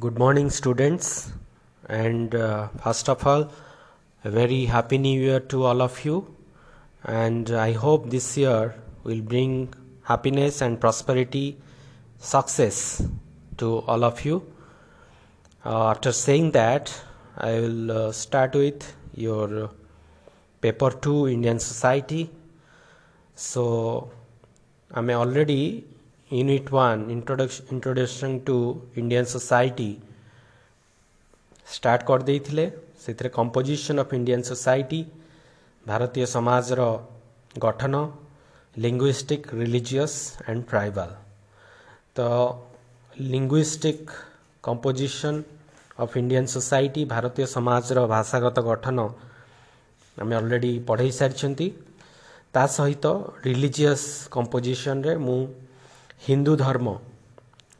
[0.00, 1.30] Good morning, students.
[1.88, 3.52] And uh, first of all,
[4.24, 6.34] a very happy new year to all of you.
[7.04, 9.72] And I hope this year will bring
[10.02, 11.58] happiness and prosperity,
[12.18, 13.06] success
[13.58, 14.44] to all of you.
[15.64, 16.92] Uh, after saying that,
[17.38, 19.70] I will uh, start with your
[20.60, 22.30] paper 2 Indian society.
[23.36, 24.10] So,
[24.96, 25.14] ଆମେ
[26.30, 27.02] already unit one
[27.72, 28.56] introduction to
[29.00, 29.90] Indian society
[31.66, 32.64] start କରିଦେଇଥିଲେ।
[33.04, 35.00] ସେଥିରେ composition of Indian society
[35.86, 36.80] ଭାରତୀୟ ସମାଜର
[37.54, 37.94] ଗଠନ
[38.74, 41.14] linguistic religious and tribal
[42.16, 42.20] ତ
[43.32, 44.10] linguistic
[44.64, 45.38] composition
[46.02, 48.98] of Indian society ଭାରତୀୟ ସମାଜର ଭାଷାଗତ ଗଠନ
[50.16, 51.68] ଆମେ ଅଲରେଡ଼ି ପଢ଼େଇ ସାରିଛନ୍ତି।
[52.54, 53.04] ତା ସହିତ
[53.46, 55.40] ରିଲିଜିୟସ୍ କମ୍ପୋଜିସନ୍ରେ ମୁଁ
[56.26, 56.86] ହିନ୍ଦୁ ଧର୍ମ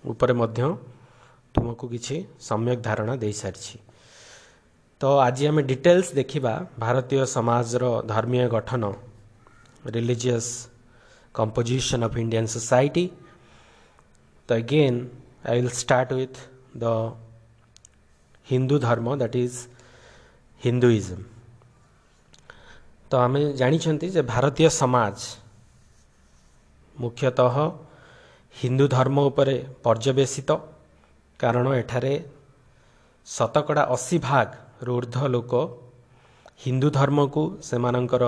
[0.05, 0.69] ଉପରେ ମଧ୍ୟ
[1.55, 2.17] ତୁମକୁ କିଛି
[2.49, 3.77] ସମ୍ୟକ ଧାରଣା ଦେଇସାରିଛି।
[5.01, 8.83] ତ ଆଜି ଆମେ ଡିଟେଲ୍ସ ଦେଖିବା ଭାରତୀୟ ସମାଜର ଧର୍ମୀୟ ଗଠନ
[9.95, 10.51] religious
[11.35, 13.05] composition of Indian society
[14.49, 14.99] ତ again
[15.49, 16.39] I will start with
[16.83, 16.85] the
[18.47, 19.59] Hindu ଧର୍ମ ଦ୍ୟାଟ୍ ଇଜ୍
[20.61, 21.25] ହିନ୍ଦୁଇଜମ୍
[23.11, 25.17] ତ ଆମେ ଜାଣିଛନ୍ତି ଯେ ଭାରତୀୟ ସମାଜ
[26.97, 27.55] ମୁଖ୍ୟତଃ
[28.61, 30.51] ହିନ୍ଦୁ ଧର୍ମ ଉପରେ ପର୍ଯ୍ୟବେସିତ
[31.41, 32.15] କାରଣ ଏଠାରେ
[33.27, 35.53] ଶତକଡ଼ା ଅଶୀ ଭାଗରୁ ଉର୍ଦ୍ଧ୍ୱ ଲୋକ
[36.65, 38.25] ହିନ୍ଦୁ ଧର୍ମକୁ ସେମାନଙ୍କର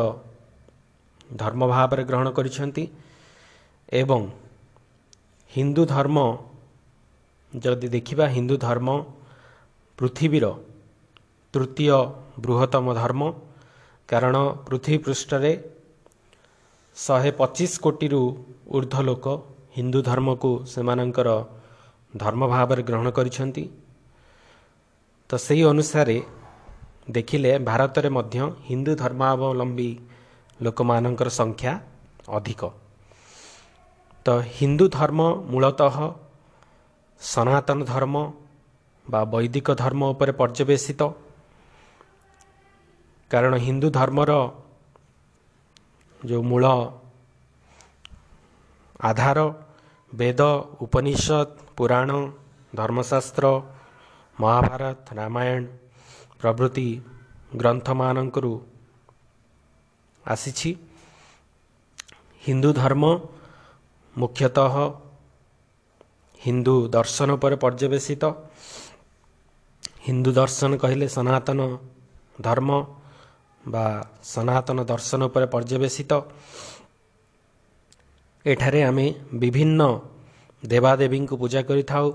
[1.41, 2.85] ଧର୍ମ ଭାବରେ ଗ୍ରହଣ କରିଛନ୍ତି
[3.93, 4.23] ଏବଂ
[5.51, 6.17] ହିନ୍ଦୁ ଧର୍ମ
[7.53, 8.89] ଯଦି ଦେଖିବା ହିନ୍ଦୁ ଧର୍ମ
[9.99, 10.47] ପୃଥିବୀର
[11.55, 11.89] ତୃତୀୟ
[12.45, 13.23] ବୃହତ୍ତମ ଧର୍ମ।
[14.09, 15.53] କାରଣ ପୃଥିବୀ ପୃଷ୍ଠରେ
[16.97, 18.21] ଶହେ ପଚିଶ କୋଟିରୁ
[18.77, 19.27] ଉର୍ଦ୍ଧ୍ୱ ଲୋକ
[19.77, 21.29] ହିନ୍ଦୁ ଧର୍ମକୁ ସେମାନଙ୍କର
[22.17, 23.65] ଧର୍ମ ଭାବରେ ଗ୍ରହଣ କରିଛନ୍ତି।
[25.31, 26.17] ତ ସେହି ଅନୁସାରେ
[27.11, 28.39] ଦେଖିଲେ ଭାରତରେ ମଧ୍ୟ
[28.69, 29.91] ହିନ୍ଦୁ ଧର୍ମାବଲମ୍ବୀ
[30.61, 31.73] ଲୋକମାନଙ୍କର ସଂଖ୍ୟା
[32.29, 32.63] ଅଧିକ।
[34.27, 35.21] ତ ହିନ୍ଦୁ ଧର୍ମ
[35.53, 35.97] ମୂଳତଃ
[37.21, 38.15] ସନାତନ ଧର୍ମ
[39.07, 41.01] ବା ବୈଦିକ ଧର୍ମ ଉପରେ ପର୍ଯ୍ୟବେସିତ
[43.31, 44.31] କାରଣ ହିନ୍ଦୁ ଧର୍ମର
[46.21, 46.65] ଯେଉଁ ମୂଳ
[49.01, 49.39] ଆଧାର
[50.13, 50.41] ବେଦ
[50.81, 52.11] ଉପନିଷଦ ପୁରାଣ
[52.73, 53.45] ଧର୍ମଶାସ୍ତ୍ର
[54.39, 55.63] ମହାଭାରତ ରାମାୟଣ
[56.41, 56.89] ପ୍ରଭୃତି
[57.53, 58.53] ଗ୍ରନ୍ଥମାନଙ୍କରୁ
[60.25, 60.71] ଆସିଛି
[62.43, 63.05] ହିନ୍ଦୁ ଧର୍ମ
[64.17, 64.75] ମୁଖ୍ୟତଃ
[66.41, 68.25] ହିନ୍ଦୁ ଦର୍ଶନ ଉପରେ ପର୍ଯ୍ୟବେସିତ
[70.07, 71.61] ହିନ୍ଦୁ ଦର୍ଶନ କହିଲେ ସନାତନ
[72.41, 72.71] ଧର୍ମ
[73.65, 73.87] ବା
[74.25, 76.13] ସନାତନ ଦର୍ଶନ ଉପରେ ପର୍ଯ୍ୟବେସିତ
[78.47, 79.81] ଏଠାରେ ଆମେ ବିଭିନ୍ନ
[80.63, 82.07] ଦେବାଦେବୀଙ୍କୁ ପୂଜା କରିଥାଉ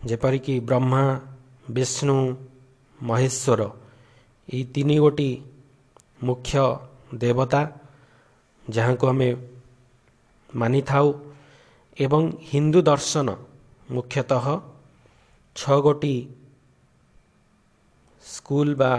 [0.00, 1.02] ଯେପରିକି ବ୍ରହ୍ମା
[1.70, 2.18] ବିଷ୍ଣୁ
[2.98, 3.60] ମହେଶ୍ୱର।
[4.48, 5.30] ଏହି ତିନି ଗୋଟି
[6.22, 6.64] ମୁଖ୍ୟ
[7.14, 7.62] ଦେବତା
[8.66, 9.30] ଯାହାଙ୍କୁ ଆମେ
[10.50, 11.06] ମାନିଥାଉ
[11.96, 13.28] ଏବଂ ହିନ୍ଦୁ ଦର୍ଶନ
[13.88, 14.44] ମୁଖ୍ୟତଃ
[15.56, 16.14] ଛଅ ଗୋଟି
[18.24, 18.92] ସ୍କୁଲ ବା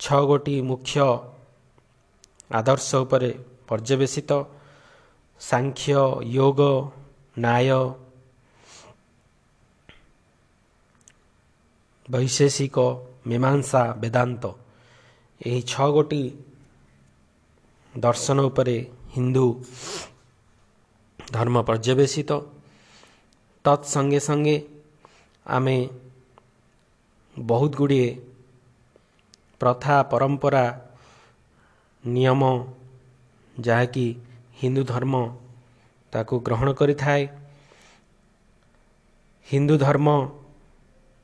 [0.00, 0.96] ଛଅ ଗୋଟି ମୁଖ୍ୟ
[2.50, 3.30] ଆଦର୍ଶ ଉପରେ
[3.68, 4.30] ପର୍ଯ୍ୟବେସିତ
[5.40, 5.94] ସାଂଖ୍ୟ
[6.28, 6.60] ଯୋଗ
[7.36, 7.78] ନ୍ୟାୟ
[12.08, 12.76] ବୈଶେଷିକ
[13.26, 14.44] ମୀମାଂସା ବେଦାନ୍ତ
[15.40, 16.22] ଏହି ଛଅ ଗୋଟି
[17.94, 18.76] ଦର୍ଶନ ଉପରେ
[19.14, 19.46] ହିନ୍ଦୁ
[21.18, 22.30] ଧର୍ମ ପର୍ଯ୍ୟବେସିତ
[23.64, 24.56] ତତ୍ ସଙ୍ଗେ ସଙ୍ଗେ
[25.46, 25.76] ଆମେ
[27.36, 28.08] ବହୁତ ଗୁଡ଼ିଏ
[29.60, 30.64] ପ୍ରଥା ପରମ୍ପରା
[32.04, 32.42] ନିୟମ
[33.54, 34.06] ଯାହାକି
[34.60, 35.14] ହିନ୍ଦୁ ଧର୍ମ
[36.12, 37.22] ତାକୁ ଗ୍ରହଣ କରିଥାଏ।
[39.48, 40.08] ହିନ୍ଦୁ ଧର୍ମ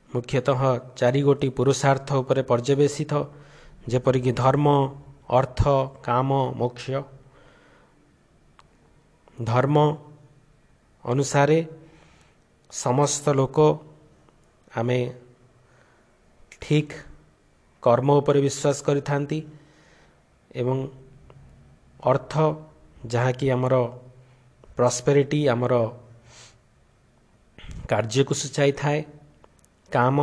[0.09, 0.61] ମୁଖ୍ୟତଃ
[0.99, 3.13] ଚାରି ଗୋଟି ପୁରୁଷାର୍ଥ ଉପରେ ପର୍ଯ୍ୟବେସିତ
[3.91, 4.67] ଯେପରିକି ଧର୍ମ
[5.29, 5.61] ଅର୍ଥ
[6.03, 6.85] କାମ ମୋକ୍ଷ।
[9.43, 9.77] ଧର୍ମ
[11.05, 11.57] ଅନୁସାରେ
[12.71, 13.57] ସମସ୍ତ ଲୋକ
[14.71, 14.99] ଆମେ
[16.61, 16.93] ଠିକ୍
[17.83, 19.39] କର୍ମ ଉପରେ ବିଶ୍ୱାସ କରିଥାନ୍ତି
[20.51, 20.77] ଏବଂ
[22.03, 22.33] ଅର୍ଥ
[23.13, 23.75] ଯାହାକି ଆମର
[24.77, 25.73] ପ୍ରସ୍ପେରିଟି ଆମର
[27.89, 28.99] କାର୍ଯ୍ୟକୁ ସୂଚାଇଥାଏ।
[29.89, 30.17] କାମ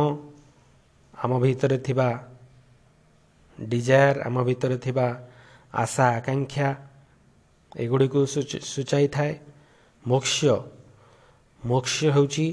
[1.13, 2.09] ଆମ ଭିତରେ ଥିବା
[3.57, 5.07] ଡିଜାୟାର ଆମ ଭିତରେ ଥିବା
[5.73, 6.67] ଆଶା ଆକାଂକ୍ଷା
[7.75, 8.19] ଏଗୁଡ଼ିକୁ
[8.73, 9.33] ସୂଚାଇଥାଏ।
[10.03, 10.37] ମୋକ୍ଷ
[11.61, 12.47] ମୋକ୍ଷ ହେଉଛି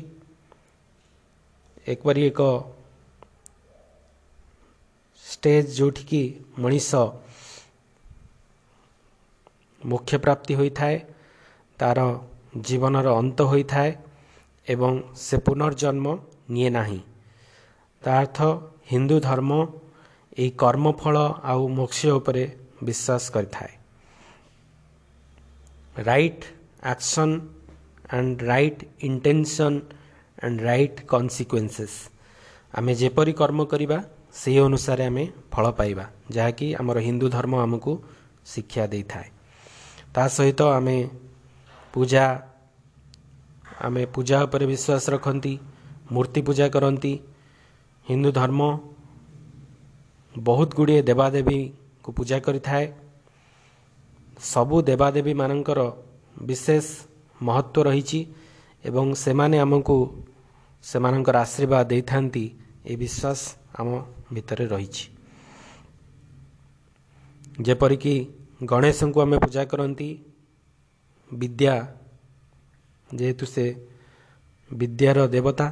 [1.87, 2.41] ଏପରି ଏକ
[5.25, 6.23] ଷ୍ଟେଜ୍ ଯେଉଁଠିକି
[6.63, 6.91] ମଣିଷ
[9.85, 10.97] ମୋକ୍ଷ ପ୍ରାପ୍ତି ହୋଇଥାଏ
[11.79, 11.99] ତାର
[12.67, 13.91] ଜୀବନର ଅନ୍ତ ହୋଇଥାଏ
[14.67, 16.07] ଏବଂ ସେ ପୁନର୍ଜନ୍ମ
[16.51, 17.01] ନିଏ ନାହିଁ।
[18.03, 18.39] ତା ଅର୍ଥ
[18.91, 19.53] ହିନ୍ଦୁ ଧର୍ମ
[20.39, 22.45] ଏହି କର୍ମଫଳ ଆଉ ମୋକ୍ଷ ଉପରେ
[22.85, 23.73] ବିଶ୍ୱାସ କରିଥାଏ।
[25.99, 26.45] Right
[26.83, 27.35] action
[28.13, 29.79] and right intention
[30.39, 31.99] and right consequences.
[32.75, 33.99] ଆମେ ଯେପରି କର୍ମ କରିବା
[34.35, 37.93] ସେହି ଅନୁସାରେ ଆମେ ଫଳ ପାଇବା ଯାହାକି ଆମର ହିନ୍ଦୁ ଧର୍ମ ଆମକୁ
[38.47, 39.29] ଶିକ୍ଷା ଦେଇଥାଏ।
[40.15, 40.99] ତା ସହିତ ଆମେ
[41.95, 42.25] ପୂଜା
[43.87, 45.55] ଆମେ ପୂଜା ଉପରେ ବିଶ୍ୱାସ ରଖନ୍ତି
[46.15, 47.13] ମୂର୍ତ୍ତି ପୂଜା କରନ୍ତି
[48.07, 48.61] ହିନ୍ଦୁ ଧର୍ମ
[50.35, 52.87] ବହୁତ ଗୁଡ଼ିଏ ଦେବାଦେବୀକୁ ପୂଜା କରିଥାଏ।
[54.53, 55.81] ସବୁ ଦେବାଦେବୀମାନଙ୍କର
[56.43, 56.87] ବିଶେଷ
[57.41, 58.21] ମହତ୍ଵ ରହିଛି
[58.85, 59.97] ଏବଂ ସେମାନେ ଆମକୁ
[60.85, 62.45] ସେମାନଙ୍କର ଆଶୀର୍ବାଦ ଦେଇଥାନ୍ତି
[62.91, 63.41] ଏ ବିଶ୍ୱାସ
[63.81, 63.89] ଆମ
[64.35, 65.05] ଭିତରେ ରହିଛି।
[67.63, 68.15] ଯେପରିକି
[68.63, 70.09] ଗଣେଶଙ୍କୁ ଆମେ ପୂଜା କରନ୍ତି
[71.31, 71.75] ବିଦ୍ୟା
[73.11, 73.65] ଯେହେତୁ ସେ
[74.71, 75.67] ବିଦ୍ୟାର ଦେବତା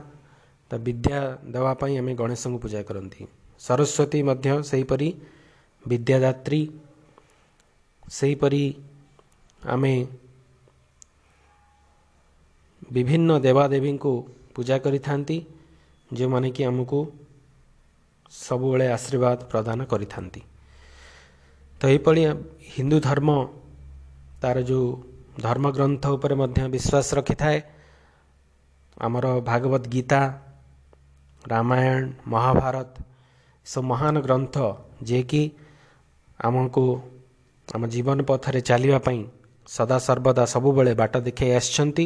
[0.70, 1.18] ତ ବିଦ୍ୟା
[1.54, 3.20] ଦେବା ପାଇଁ ଆମେ ଗଣେଶଙ୍କୁ ପୂଜା କରନ୍ତି
[3.60, 5.08] ସରସ୍ୱତୀ ମଧ୍ୟ ସେହିପରି
[5.82, 6.62] ବିଦ୍ୟାଦାତ୍ରୀ
[8.10, 8.64] ସେହିପରି
[9.62, 9.94] ଆମେ
[12.90, 14.12] ବିଭିନ୍ନ ଦେବାଦେବୀଙ୍କୁ
[14.54, 15.36] ପୂଜା କରିଥାନ୍ତି
[16.10, 17.00] ଯେଉଁମାନେ କି ଆମକୁ
[18.32, 20.40] ସବୁବେଳେ ଆଶୀର୍ବାଦ ପ୍ରଦାନ କରିଥାନ୍ତି
[21.80, 22.22] ତ ଏହିପରି
[22.74, 23.28] ହିନ୍ଦୁ ଧର୍ମ
[24.42, 24.88] ତାର ଯେଉଁ
[25.44, 27.58] ଧର୍ମଗ୍ରନ୍ଥ ଉପରେ ମଧ୍ୟ ବିଶ୍ୱାସ ରଖିଥାଏ।
[28.96, 30.20] ଆମର ଭାଗବତ ଗୀତା
[31.44, 32.92] ରାମାୟଣ ମହାଭାରତ
[33.66, 34.54] ସବୁ ମହାନ ଗ୍ରନ୍ଥ
[35.08, 35.42] ଯିଏକି
[36.40, 36.84] ଆମକୁ
[37.68, 39.20] ଆମ ଜୀବନ ପଥରେ ଚାଲିବା ପାଇଁ
[39.68, 42.04] ସଦାସର୍ବଦା ସବୁବେଳେ ବାଟ ଦେଖାଇ ଆସିଛନ୍ତି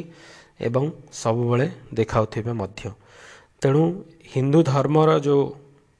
[0.66, 0.84] ଏବଂ
[1.22, 1.66] ସବୁବେଳେ
[1.98, 2.82] ଦେଖାଉଥିବେ ମଧ୍ୟ।
[3.60, 3.82] ତେଣୁ
[4.32, 5.42] ହିନ୍ଦୁ ଧର୍ମର ଯେଉଁ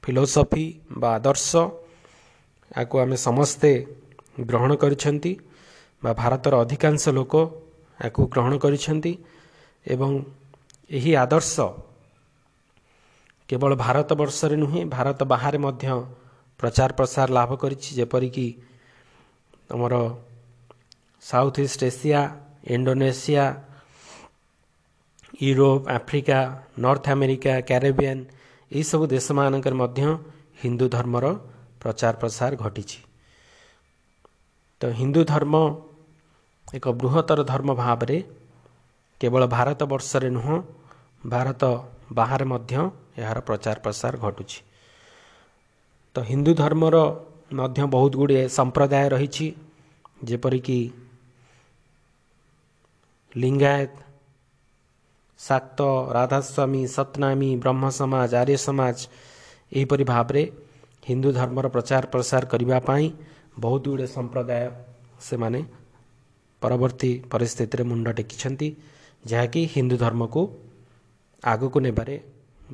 [0.03, 0.65] ଫିଲୋସଫି
[1.01, 1.51] ବା ଆଦର୍ଶ
[2.71, 3.71] ଏହାକୁ ଆମେ ସମସ୍ତେ
[4.41, 5.31] ଗ୍ରହଣ କରିଛନ୍ତି
[6.03, 7.33] ବା ଭାରତର ଅଧିକାଂଶ ଲୋକ
[7.99, 9.11] ଏହାକୁ ଗ୍ରହଣ କରିଛନ୍ତି
[9.85, 10.11] ଏବଂ
[10.89, 11.55] ଏହି ଆଦର୍ଶ
[13.49, 15.85] କେବଳ ଭାରତ ବର୍ଷରେ ନୁହେଁ ଭାରତ ବାହାରେ ମଧ୍ୟ
[16.59, 18.47] ପ୍ରଚାର ପ୍ରସାର ଲାଭ କରିଛି ଯେପରିକି
[19.69, 19.93] ଆମର
[21.23, 22.21] South East Asia
[22.67, 23.45] Indonesia
[25.39, 26.39] Europe Africa
[26.79, 28.21] North America Caribbean
[28.71, 30.01] ଏହିସବୁ ଦେଶମାନଙ୍କରେ ମଧ୍ୟ
[30.61, 31.25] ହିନ୍ଦୁ ଧର୍ମର
[31.85, 32.99] ପ୍ରଚାର ପ୍ରସାର ଘଟିଛି।
[34.81, 35.53] ତ ହିନ୍ଦୁ ଧର୍ମ
[36.67, 38.17] ଏକ ବୃହତ୍ତର ଧର୍ମ ଭାବରେ
[39.21, 40.55] କେବଳ ଭାରତ ବର୍ଷରେ ନୁହଁ
[41.23, 41.63] ଭାରତ
[42.11, 42.73] ବାହାରେ ମଧ୍ୟ
[43.21, 44.59] ଏହାର ପ୍ରଚାର ପ୍ରସାର ଘଟୁଛି।
[46.15, 46.95] ତ ହିନ୍ଦୁ ଧର୍ମର
[47.53, 49.47] ମଧ୍ୟ ବହୁତ ଗୁଡ଼ିଏ ସମ୍ପ୍ରଦାୟ ରହିଛି
[50.27, 50.79] ଯେପରିକି
[53.35, 53.93] ଲିଙ୍ଗାୟତ
[55.39, 55.79] ଶାକ୍ତ
[56.17, 58.97] ରାଧାସ୍ୱାମୀ ସତନାମୀ ବ୍ରହ୍ମ ସମାଜ ଆର୍ଯ୍ୟ ସମାଜ
[59.77, 60.43] ଏହିପରି ଭାବରେ
[61.07, 63.05] ହିନ୍ଦୁ ଧର୍ମର ପ୍ରଚାର ପ୍ରସାର କରିବା ପାଇଁ
[63.63, 64.63] ବହୁତ ଗୁଡ଼ିଏ ସମ୍ପ୍ରଦାୟ
[65.27, 65.59] ସେମାନେ
[66.61, 68.67] ପରବର୍ତ୍ତୀ ପରିସ୍ଥିତିରେ ମୁଣ୍ଡ ଟେକିଛନ୍ତି
[69.31, 70.41] ଯାହାକି ହିନ୍ଦୁ ଧର୍ମକୁ
[71.43, 72.15] ଆଗକୁ ନେବାରେ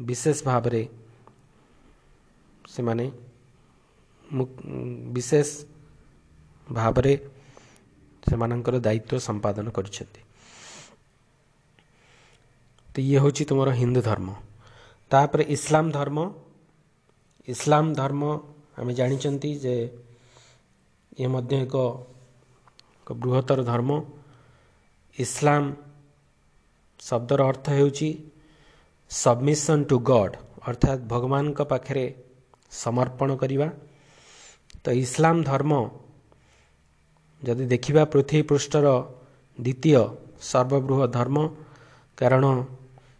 [0.07, 0.81] ବିଶେଷ ଭାବରେ
[2.73, 3.05] ସେମାନେ
[5.15, 5.49] ବିଶେଷ
[6.67, 7.13] ଭାବରେ
[8.23, 10.21] ସେମାନଙ୍କର ଦାୟିତ୍ୱ ସମ୍ପାଦନ କରିଛନ୍ତି।
[12.89, 14.29] ତ ଇଏ ହେଉଛି ତୁମର ହିନ୍ଦୁ ଧର୍ମ।
[15.11, 16.17] ତାପରେ ଇସଲାମ ଧର୍ମ
[17.47, 18.21] ଇସଲାମ ଧର୍ମ
[18.77, 19.75] ଆମେ ଜାଣିଛନ୍ତି ଯେ
[21.17, 21.75] ଇଏ ମଧ୍ୟ ଏକ
[23.21, 23.89] ବୃହତ୍ତର ଧର୍ମ।
[25.17, 25.63] ଇସଲାମ
[26.99, 28.09] ଶବ୍ଦର ଅର୍ଥ ହେଉଛି
[29.11, 30.35] ସବମିସନ୍ ଟୁ ଗଡ଼୍
[30.69, 32.05] ଅର୍ଥାତ୍ ଭଗବାନଙ୍କ ପାଖରେ
[32.71, 33.67] ସମର୍ପଣ କରିବା।
[34.83, 35.71] ତ ଇସଲାମ ଧର୍ମ
[37.41, 38.87] ଯଦି ଦେଖିବା ପୃଥିବୀ ପୃଷ୍ଠର
[39.59, 40.03] ଦ୍ୱିତୀୟ
[40.41, 41.37] ସର୍ବବୃହତ ଧର୍ମ
[42.17, 42.45] କାରଣ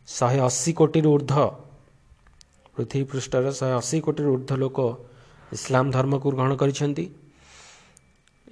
[0.07, 1.70] ଶହେ ଅଶୀ କୋଟିରୁ ଉର୍ଦ୍ଧ୍ୱ
[2.75, 4.77] ପୃଥିବୀ ପୃଷ୍ଠର ଶହେ ଅଶୀ କୋଟିରୁ ଉର୍ଦ୍ଧ୍ୱ ଲୋକ
[5.55, 7.05] ଇସଲାମ ଧର୍ମକୁ ଗ୍ରହଣ କରିଛନ୍ତି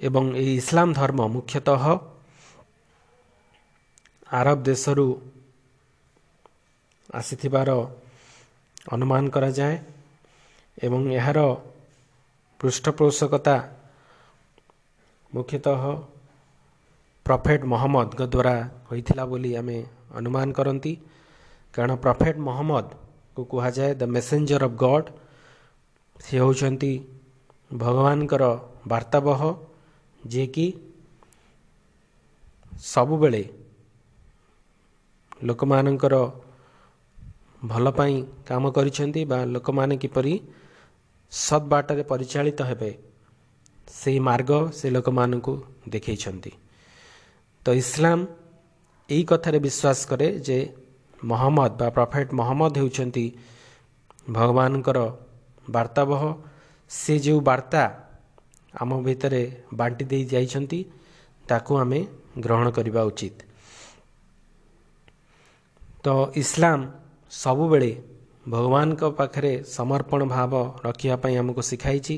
[0.06, 1.82] ଏବଂ ଏହି ଇସଲାମ ଧର୍ମ ମୁଖ୍ୟତଃ
[4.38, 5.06] ଆରବ ଦେଶରୁ
[7.18, 7.70] ଆସିଥିବାର
[8.94, 9.76] ଅନୁମାନ କରାଯାଏ
[10.78, 11.38] ଏବଂ ଏହାର
[12.60, 13.56] ପୃଷ୍ଠପୋଷକତା
[15.32, 15.82] ମୁଖ୍ୟତଃ
[17.26, 18.54] ପ୍ରଫେଟ୍ ମହମ୍ମଦଙ୍କ ଦ୍ୱାରା
[18.88, 19.78] ହୋଇଥିଲା ବୋଲି ଆମେ
[20.18, 20.92] ଅନୁମାନ କରନ୍ତି।
[21.74, 22.38] କାରଣ ପ୍ରଫେଟ୍
[23.40, 25.08] ମହମ୍ମଦକୁ କୁହାଯାଏ ଦ ମେସେଞ୍ଜର ଅଫ୍ ଗଡ୍
[26.16, 26.92] ସେ ହେଉଛନ୍ତି
[27.70, 28.44] ଭଗବାନଙ୍କର
[28.92, 29.40] ବାର୍ତ୍ତାବହ
[30.22, 30.66] ଯିଏକି
[32.84, 33.42] ସବୁବେଳେ
[35.48, 36.14] ଲୋକମାନଙ୍କର
[37.70, 38.16] ଭଲ ପାଇଁ
[38.48, 40.34] କାମ କରିଛନ୍ତି ବା ଲୋକମାନେ କିପରି
[41.32, 42.90] ସତ୍ ବାଟରେ ପରିଚାଳିତ ହେବେ
[44.00, 45.54] ସେହି ମାର୍ଗ ସେ ଲୋକମାନଙ୍କୁ
[45.92, 46.52] ଦେଖାଇଛନ୍ତି।
[47.62, 48.18] ତ ଇସଲାମ
[49.08, 50.58] ଏଇ କଥାରେ ବିଶ୍ୱାସ କରେ ଯେ
[51.22, 53.26] ମହମ୍ମଦ ବା ପ୍ରଫେଟ୍ ମହମ୍ମଦ ହେଉଛନ୍ତି
[54.30, 54.98] ଭଗବାନଙ୍କର
[55.70, 56.22] ବାର୍ତ୍ତାବହ।
[56.90, 57.82] ସେ ଯେଉଁ ବାର୍ତ୍ତା
[58.74, 59.42] ଆମ ଭିତରେ
[59.74, 60.80] ବାଣ୍ଟି ଦେଇ ଯାଇଛନ୍ତି
[61.48, 62.00] ତାକୁ ଆମେ
[62.44, 63.36] ଗ୍ରହଣ କରିବା ଉଚିତ।
[66.04, 66.78] ତ ଇସଲାମ
[67.32, 67.92] ସବୁବେଳେ
[68.48, 70.52] ଭଗବାନଙ୍କ ପାଖରେ ସମର୍ପଣ ଭାବ
[70.86, 72.16] ରଖିବା ପାଇଁ ଆମକୁ ଶିଖାଇଛି।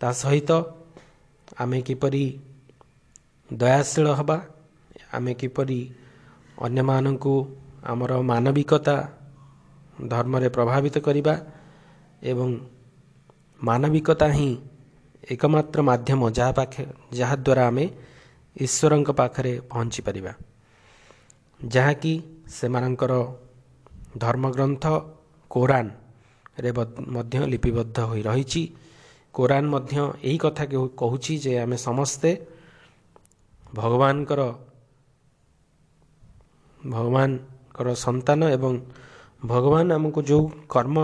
[0.00, 0.50] ତା ସହିତ
[1.58, 2.24] ଆମେ କିପରି
[3.50, 4.38] ଦୟାଶୀଳ ହେବା
[5.12, 5.80] ଆମେ କିପରି
[6.58, 7.34] ଅନ୍ୟମାନଙ୍କୁ
[7.82, 8.96] ଆମର ମାନବିକତା
[10.08, 11.34] ଧର୍ମରେ ପ୍ରଭାବିତ କରିବା
[12.22, 12.48] ଏବଂ
[13.60, 14.50] ମାନବିକତା ହିଁ
[15.30, 16.82] ଏକମାତ୍ର ମାଧ୍ୟମ ଯାହା ପାଖେ
[17.12, 17.84] ଯାହାଦ୍ୱାରା ଆମେ
[18.56, 20.32] ଈଶ୍ୱରଙ୍କ ପାଖରେ ପହଞ୍ଚି ପାରିବା।
[21.60, 22.12] ଯାହାକି
[22.48, 23.12] ସେମାନଙ୍କର
[24.18, 24.84] ଧର୍ମଗ୍ରନ୍ଥ
[25.50, 26.70] କୋରାନରେ
[27.08, 28.62] ମଧ୍ୟ ଲିପିବଦ୍ଧ ହୋଇ ରହିଛି।
[29.34, 29.94] କୋରାନ ମଧ୍ୟ
[30.28, 30.64] ଏହି କଥା
[31.00, 32.30] କହୁଛି ଯେ ଆମେ ସମସ୍ତେ
[33.74, 34.40] ଭଗବାନଙ୍କର
[37.80, 38.72] ଭଗବାନଙ୍କର ସନ୍ତାନ ଏବଂ
[39.42, 40.96] ଭଗବାନ ଆମକୁ ଯେଉଁ କର୍ମ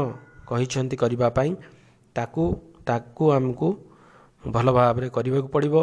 [0.48, 1.50] କହିଛନ୍ତି କରିବା ପାଇଁ
[2.16, 2.44] ତାକୁ
[2.88, 3.68] ତାକୁ ଆମକୁ
[4.44, 5.74] ଭଲ ଭାବରେ କରିବାକୁ ପଡ଼ିବ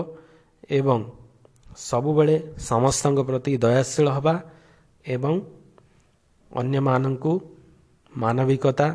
[0.70, 1.00] ଏବଂ
[1.80, 2.36] ସବୁବେଳେ
[2.70, 4.36] ସମସ୍ତଙ୍କ ପ୍ରତି ଦୟାଶୀଳ ହେବା
[5.06, 5.34] ଏବଂ
[6.52, 7.34] ଅନ୍ୟମାନଙ୍କୁ
[8.14, 8.88] ମାନବିକତା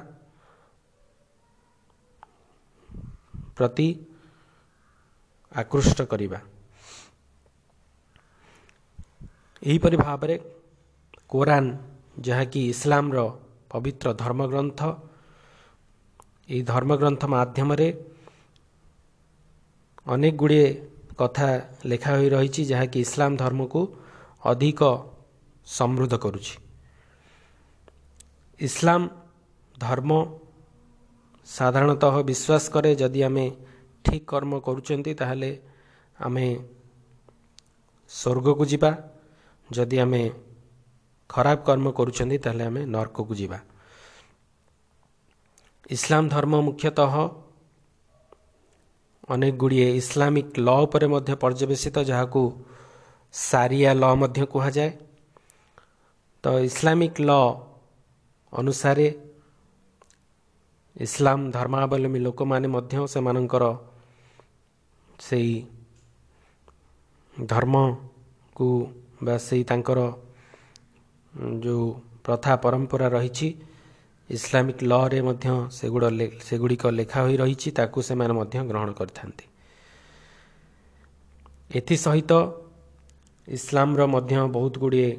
[3.57, 3.89] ପ୍ରତି
[5.53, 6.39] ଆକୃଷ୍ଟ କରିବା।
[9.63, 10.35] ଏହିପରି ଭାବରେ
[11.31, 11.65] କୋରାନ
[12.27, 13.19] ଯାହାକି ଇସଲାମର
[13.71, 14.81] ପବିତ୍ର ଧର୍ମଗ୍ରନ୍ଥ
[16.53, 17.89] ଏହି ଧର୍ମଗ୍ରନ୍ଥ ମାଧ୍ୟମରେ
[20.07, 20.69] ଅନେକ ଗୁଡ଼ିଏ
[21.21, 21.49] କଥା
[21.91, 23.81] ଲେଖା ହୋଇ ରହିଛି ଯାହାକି ଇସଲାମ ଧର୍ମକୁ
[24.51, 24.81] ଅଧିକ
[25.67, 26.55] ସମୃଦ୍ଧ କରୁଛି।
[28.61, 29.01] ଇସଲାମ
[29.75, 30.11] ଧର୍ମ
[31.47, 33.47] ସାଧାରଣତଃ ବିଶ୍ୱାସ କରେ ଯଦି ଆମେ
[34.05, 35.51] ଠିକ୍ କର୍ମ କରୁଛନ୍ତି ତାହେଲେ
[36.19, 36.47] ଆମେ
[38.11, 38.91] ସ୍ୱର୍ଗକୁ ଯିବା।
[39.69, 40.23] ଯଦି ଆମେ
[41.31, 43.59] ଖରାପ କର୍ମ କରୁଛନ୍ତି ତାହେଲେ ଆମେ ନର୍କକୁ ଯିବା।
[45.91, 47.13] ଇସଲାମ ଧର୍ମ ମୁଖ୍ୟତଃ
[49.29, 52.43] ଅନେକ ଗୁଡ଼ିଏ ଇସଲାମିକ ଲ ଉପରେ ମଧ୍ୟ ପର୍ଯ୍ୟବେସିତ ଯାହାକୁ
[53.35, 54.91] ସାରିଆ ଲ ମଧ୍ୟ କୁହାଯାଏ।
[56.45, 57.31] ତ ଇସଲାମିକ ଲ
[58.53, 59.07] ଅନୁସାରେ
[60.97, 63.65] ଇସଲାମ ଧର୍ମାବଲମ୍ବୀ ଲୋକମାନେ ମଧ୍ୟ ସେମାନଙ୍କର
[65.19, 65.53] ସେଇ
[67.37, 68.69] ଧର୍ମକୁ
[69.25, 69.99] ବା ସେଇ ତାଙ୍କର
[71.39, 71.87] ଯେଉଁ
[72.25, 73.49] ପ୍ରଥା ପରମ୍ପରା ରହିଛି
[74.31, 76.05] ଇସଲାମିକ ଲରେ ମଧ୍ୟ ସେଗୁଡ଼
[76.49, 79.45] ସେଗୁଡ଼ିକ ଲେଖା ହୋଇ ରହିଛି ତାକୁ ସେମାନେ ମଧ୍ୟ ଗ୍ରହଣ କରିଥାନ୍ତି।
[81.71, 82.33] ଏଥିସହିତ
[83.49, 85.11] ଇସଲାମର ମଧ୍ୟ ବହୁତ ଗୁଡ଼ିଏ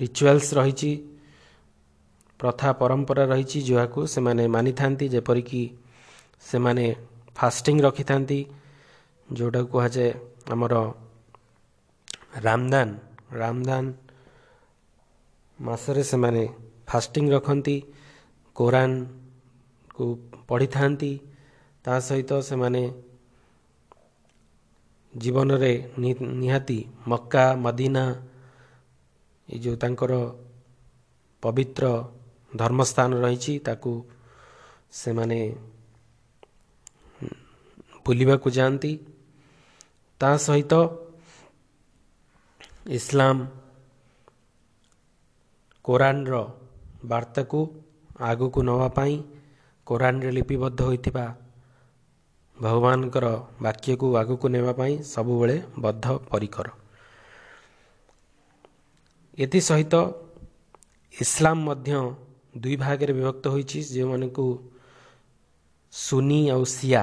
[0.00, 0.90] ରିଚୁଆଲ୍ସ ରହିଛି
[2.40, 5.62] ପ୍ରଥା ପରମ୍ପରା ରହିଛି ଯାହାକୁ ସେମାନେ ମାନିଥାନ୍ତି ଯେପରିକି
[6.40, 6.84] ସେମାନେ
[7.36, 8.40] ଫାଷ୍ଟିଂ ରଖିଥାନ୍ତି
[9.28, 10.10] ଯେଉଁଟାକୁ କୁହାଯାଏ
[10.50, 10.74] ଆମର
[12.34, 12.88] ରାମଦାନ
[13.32, 13.84] ରାମଦାନ
[15.58, 16.44] ମାସରେ ସେମାନେ
[16.86, 17.76] ଫାଷ୍ଟିଂ ରଖନ୍ତି
[18.56, 20.04] କୋରାନକୁ
[20.48, 21.12] ପଢ଼ିଥାନ୍ତି
[21.84, 22.82] ତା ସହିତ ସେମାନେ
[25.14, 25.72] ଜୀବନରେ
[26.40, 28.04] ନିହାତି ମକ୍କା ମଦିନା
[29.48, 30.12] ଏ ଯେଉଁ ତାଙ୍କର
[31.42, 31.84] ପବିତ୍ର
[32.52, 33.92] ଧର୍ମସ୍ଥାନ ରହିଛି ତାକୁ
[34.92, 35.40] ସେମାନେ
[38.06, 38.92] ବୁଲିବାକୁ ଯାଆନ୍ତି।
[40.20, 40.72] ତା ସହିତ
[42.86, 43.46] ଇସଲାମ
[45.84, 46.34] କୋରାନର
[47.04, 47.60] ବାର୍ତ୍ତାକୁ
[48.20, 49.14] ଆଗକୁ ନେବା ପାଇଁ
[49.86, 51.26] କୋରାନରେ ଲିପିବଦ୍ଧ ହୋଇଥିବା
[52.58, 53.26] ଭଗବାନଙ୍କର
[53.62, 56.66] ବାକ୍ୟକୁ ଆଗକୁ ନେବା ପାଇଁ ସବୁବେଳେ ବଦ୍ଧ ପରିକର
[59.38, 59.94] ଏଥିସହିତ
[61.14, 61.92] ଇସଲାମ ମଧ୍ୟ
[62.60, 64.46] ଦୁଇ ଭାଗରେ ବିଭକ୍ତ ହୋଇଛି ଯେଉଁମାନଙ୍କୁ
[65.92, 67.02] ସୁନି ଆଉ ସିଆ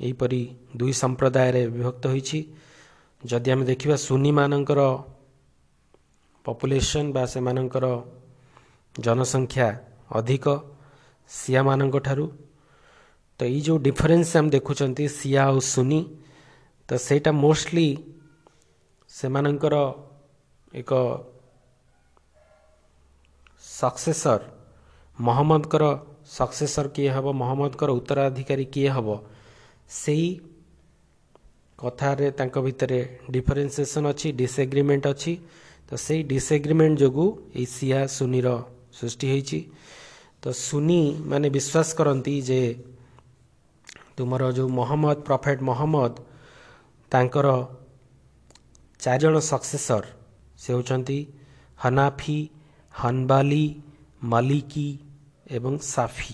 [0.00, 0.42] ଏହିପରି
[0.76, 2.40] ଦୁଇ ସମ୍ପ୍ରଦାୟରେ ବିଭକ୍ତ ହୋଇଛି।
[3.22, 4.80] ଯଦି ଆମେ ଦେଖିବା ସୁନିମାନଙ୍କର
[6.44, 7.86] ପପୁଲେସନ୍ ବା ସେମାନଙ୍କର
[8.94, 9.68] ଜନସଂଖ୍ୟା
[10.10, 10.46] ଅଧିକ
[11.30, 12.26] ସିଆମାନଙ୍କ ଠାରୁ
[13.40, 16.00] ତ ଏଇ ଯେଉଁ ଡିଫରେନ୍ସ ଆମେ ଦେଖୁଛନ୍ତି ସିଆ ଆଉ ସୁନି
[16.88, 17.88] ତ ସେଇଟା ମୋଷ୍ଟଲି
[19.10, 19.74] ସେମାନଙ୍କର
[20.72, 20.90] ଏକ
[23.64, 24.40] ସକ୍ସେସର
[25.18, 25.84] ମହମ୍ମଦଙ୍କର
[26.28, 29.08] ସକ୍ସେସର କିଏ ହେବ ମହମ୍ମଦଙ୍କର ଉତ୍ତରାଧିକାରୀ କିଏ ହେବ
[29.90, 30.26] ସେଇ
[31.78, 33.00] କଥାରେ ତାଙ୍କ ଭିତରେ
[33.34, 35.32] ଡିଫରେନ୍ସିଏସନ୍ ଅଛି ଡିସଏଗ୍ରିମେଣ୍ଟ ଅଛି।
[35.88, 37.28] ତ ସେଇ ଡିସଏଗ୍ରିମେଣ୍ଟ ଯୋଗୁଁ
[37.58, 38.48] ଏଇ ସିଆ ସୁନିର
[38.98, 39.60] ସୃଷ୍ଟି ହୋଇଛି।
[40.42, 42.60] ତ ସୁନି ମାନେ ବିଶ୍ୱାସ କରନ୍ତି ଯେ
[44.16, 46.12] ତୁମର ଯେଉଁ ମହମ୍ମଦ ପ୍ରଫେଟ ମହମ୍ମଦ
[47.12, 47.46] ତାଙ୍କର
[49.00, 50.04] ଚାରିଜଣ ସକ୍ସେସର
[50.62, 51.18] ସେ ହେଉଛନ୍ତି
[51.78, 52.38] ହନାଫି
[52.94, 53.66] ହନବାଲି
[54.32, 54.88] ମାଲିକି
[55.56, 56.32] ଏବଂ ସାଫି।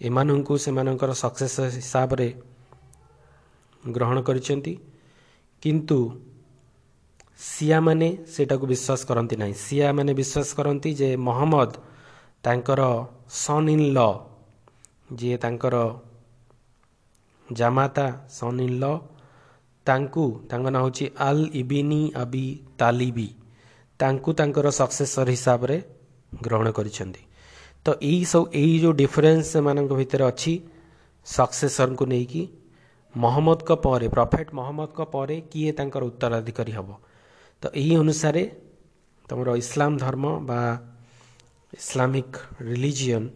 [0.00, 2.28] ଏମାନଙ୍କୁ ସେମାନଙ୍କର ସକ୍ସେସର ହିସାବରେ
[3.84, 4.72] ଗ୍ରହଣ କରିଛନ୍ତି
[5.62, 5.98] କିନ୍ତୁ
[7.40, 11.70] ସିଆମାନେ ସେଇଟାକୁ ବିଶ୍ୱାସ କରନ୍ତି ନାହିଁ ସିଆମାନେ ବିଶ୍ୱାସ କରନ୍ତି ଯେ ମହମ୍ମଦ
[12.44, 12.80] ତାଙ୍କର
[13.34, 13.98] ସନ୍ ଇନ୍ ଲ
[15.18, 15.74] ଯିଏ ତାଙ୍କର
[17.48, 18.84] ଜାମାତା ସନ୍ ଇନ୍ ଲ
[19.86, 22.46] ତାଙ୍କୁ ତାଙ୍କ ନାଁ ହେଉଛି ଆଲ୍ ଇବିନି ଆବି
[22.78, 23.28] ତାଲିବି
[24.00, 25.76] ତାଙ୍କୁ ତାଙ୍କର ସକ୍ସେସର ହିସାବରେ
[26.42, 27.22] ଗ୍ରହଣ କରିଛନ୍ତି
[27.86, 30.52] ତ ଏଇ ସବୁ ଏଇ ଯେଉଁ ଡିଫରେନ୍ସ ସେମାନଙ୍କ ଭିତରେ ଅଛି
[31.26, 32.42] ସକ୍ସେସରଙ୍କୁ ନେଇକି
[33.14, 36.88] ମହମ୍ମଦଙ୍କ ପରେ ପ୍ରଫେଟ ମହମ୍ମଦଙ୍କ ପରେ କିଏ ତାଙ୍କର ଉତ୍ତରାଧିକାରୀ ହେବ
[37.62, 38.42] ତ ଏହି ଅନୁସାରେ
[39.28, 40.60] ତୁମର ଇସଲାମ ଧର୍ମ ବା
[41.72, 42.32] ଇସଲାମିକ
[42.70, 43.28] ରିଲିଜିଅନ୍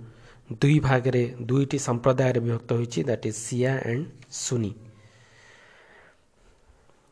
[0.56, 4.04] ଦୁଇ ଭାଗରେ ଦୁଇଟି ସମ୍ପ୍ରଦାୟରେ ବିଭକ୍ତ ହୋଇଛି that is Shia and
[4.38, 4.72] Sunni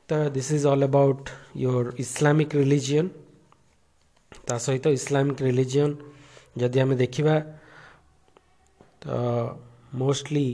[0.09, 1.29] ତ this is all about
[1.63, 3.11] your Islamic religion
[4.47, 5.95] ତା ସହିତ ଇସଲାମିକ ରିଲିଜିଅନ୍
[6.57, 7.35] ଯଦି ଆମେ ଦେଖିବା
[9.03, 9.05] ତ
[9.95, 10.49] mostly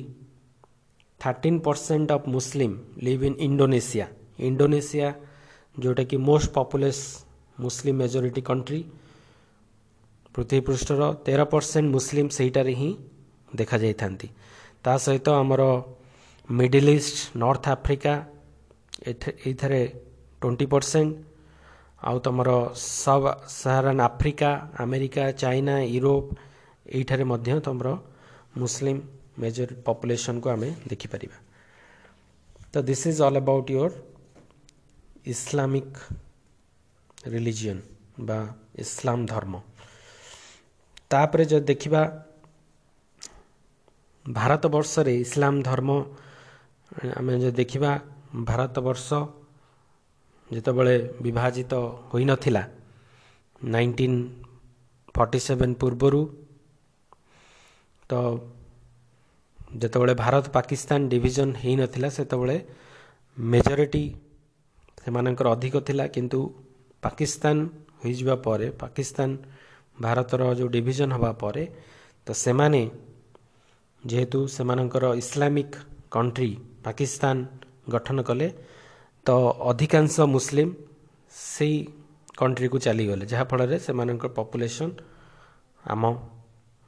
[1.23, 2.75] thirteen percent of Muslim
[3.07, 4.07] live in Indonesia
[4.49, 5.09] Indonesia
[5.77, 7.03] ଯେଉଁଟାକି most populous
[7.59, 8.81] Muslim majority country
[10.35, 12.91] ପୃଥିବୀ ପୃଷ୍ଠର ତେର ପରସେଣ୍ଟ ମୁସଲିମ୍ ସେଇଟାରେ ହିଁ
[13.53, 14.29] ଦେଖାଯାଇଥାନ୍ତି
[14.85, 15.63] ତା ସହିତ ଆମର
[16.49, 18.15] ମିଡିଲ ଇଷ୍ଟ ନର୍ଥ ଆଫ୍ରିକା
[19.09, 19.83] ଏଇଥିରେ
[20.43, 21.13] ଟ୍ୱେଣ୍ଟି ପରସେଣ୍ଟ
[22.03, 22.51] ଆଉ ତୁମର
[22.99, 23.27] sub
[23.57, 24.51] Saharan Africa
[24.83, 26.25] America China Europe
[26.89, 27.89] ଏଇଠାରେ ମଧ୍ୟ ତୁମର
[28.59, 29.01] ମୁସଲିମ୍
[29.37, 31.39] ମେଜର ପପୁଲେସନକୁ ଆମେ ଦେଖିପାରିବା
[32.73, 33.93] ତ this is all about your
[35.27, 35.95] Islamic
[37.27, 37.83] religion
[38.21, 38.39] ବା
[38.85, 39.55] ଇସଲାମ ଧର୍ମ
[41.11, 42.03] ତାପରେ ଯଦି ଦେଖିବା
[44.27, 45.91] ଭାରତବର୍ଷରେ ଇସଲାମ ଧର୍ମ
[47.19, 47.91] ଆମେ ଯଦି ଦେଖିବା
[48.47, 49.09] ଭାରତବର୍ଷ
[50.51, 51.73] ଯେତେବେଳେ ବିଭାଜିତ
[52.11, 52.63] ହୋଇନଥିଲା
[53.67, 54.19] ନାଇନଟିନ୍
[55.15, 56.21] ଫର୍ଟି ସେଭେନ୍ ପୂର୍ବରୁ
[58.11, 58.13] ତ
[59.81, 62.57] ଯେତେବେଳେ ଭାରତ ପାକିସ୍ତାନ ଡିଭିଜନ୍ ହୋଇନଥିଲା ସେତେବେଳେ
[63.39, 64.05] ମେଜରିଟି
[65.05, 66.41] ସେମାନଙ୍କର ଅଧିକ ଥିଲା କିନ୍ତୁ
[67.03, 67.57] ପାକିସ୍ତାନ
[68.03, 69.31] ହୋଇଯିବା ପରେ ପାକିସ୍ତାନ
[69.99, 71.65] ଭାରତର ଯେଉଁ ଡିଭିଜନ୍ ହେବା ପରେ
[72.27, 72.83] ତ ସେମାନେ
[74.03, 75.73] ଯେହେତୁ ସେମାନଙ୍କର ଇସଲାମିକ
[76.15, 76.51] କଣ୍ଟ୍ରି
[76.85, 77.37] ପାକିସ୍ତାନ
[77.95, 78.49] ଗଠନ କଲେ
[79.27, 79.29] ତ
[79.71, 80.69] ଅଧିକାଂଶ ମୁସଲିମ
[81.53, 81.77] ସେଇ
[82.41, 84.95] କଣ୍ଟ୍ରିକୁ ଚାଲିଗଲେ ଯାହାଫଳରେ ସେମାନଙ୍କର ପପୁଲେସନ୍
[85.85, 86.03] ଆମ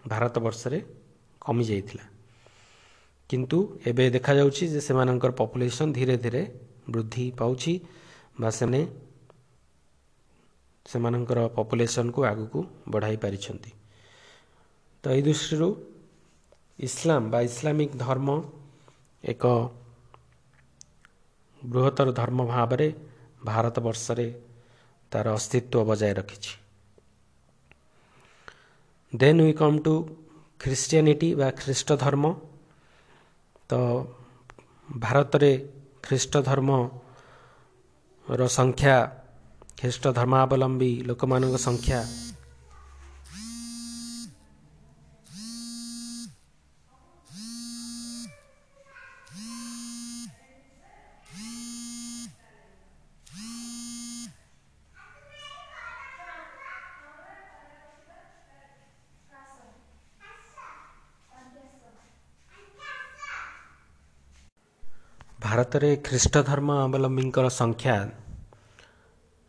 [0.04, 0.78] ଭାରତବର୍ଷରେ
[1.42, 2.04] କମିଯାଇଥିଲା।
[3.34, 3.58] କିନ୍ତୁ
[3.90, 6.42] ଏବେ ଦେଖାଯାଉଛି ଯେ ସେମାନଙ୍କର ପପୁଲେସନ୍ ଧୀରେ ଧୀରେ
[6.92, 7.72] ବୃଦ୍ଧି ପାଉଛି
[8.40, 8.80] ବା ସେମାନେ
[10.86, 12.58] ସେମାନଙ୍କର ପପୁଲେସନ୍କୁ ଆଗକୁ
[12.92, 13.70] ବଢ଼ାଇ ପାରିଛନ୍ତି।
[15.02, 15.68] ତ ଏହି ଦୃଷ୍ଟିରୁ
[16.78, 18.28] ଇସଲାମ ବା ଇସଲାମିକ ଧର୍ମ
[19.24, 19.44] ଏକ
[21.62, 22.88] ବୃହତ୍ତର ଧର୍ମ ଭାବରେ
[23.44, 24.28] ଭାରତବର୍ଷରେ
[25.12, 26.52] ତାର ଅସ୍ତିତ୍ୱ ବଜାୟ ରଖିଛି।
[29.12, 29.94] Then we come to
[30.60, 32.24] Christianity ବା ଖ୍ରୀଷ୍ଟ ଧର୍ମ
[33.68, 34.04] ତ
[34.96, 35.68] ଭାରତରେ
[36.02, 39.10] ଖ୍ରୀଷ୍ଟ ଧର୍ମର ସଂଖ୍ୟା
[39.76, 42.06] ଖ୍ରୀଷ୍ଟ ଧର୍ମାବଲମ୍ବୀ ଲୋକମାନଙ୍କ ସଂଖ୍ୟା
[65.74, 67.94] ଭାରତରେ ଖ୍ରୀଷ୍ଟ ଧର୍ମ ଅବଲମ୍ବୀଙ୍କର ସଂଖ୍ୟା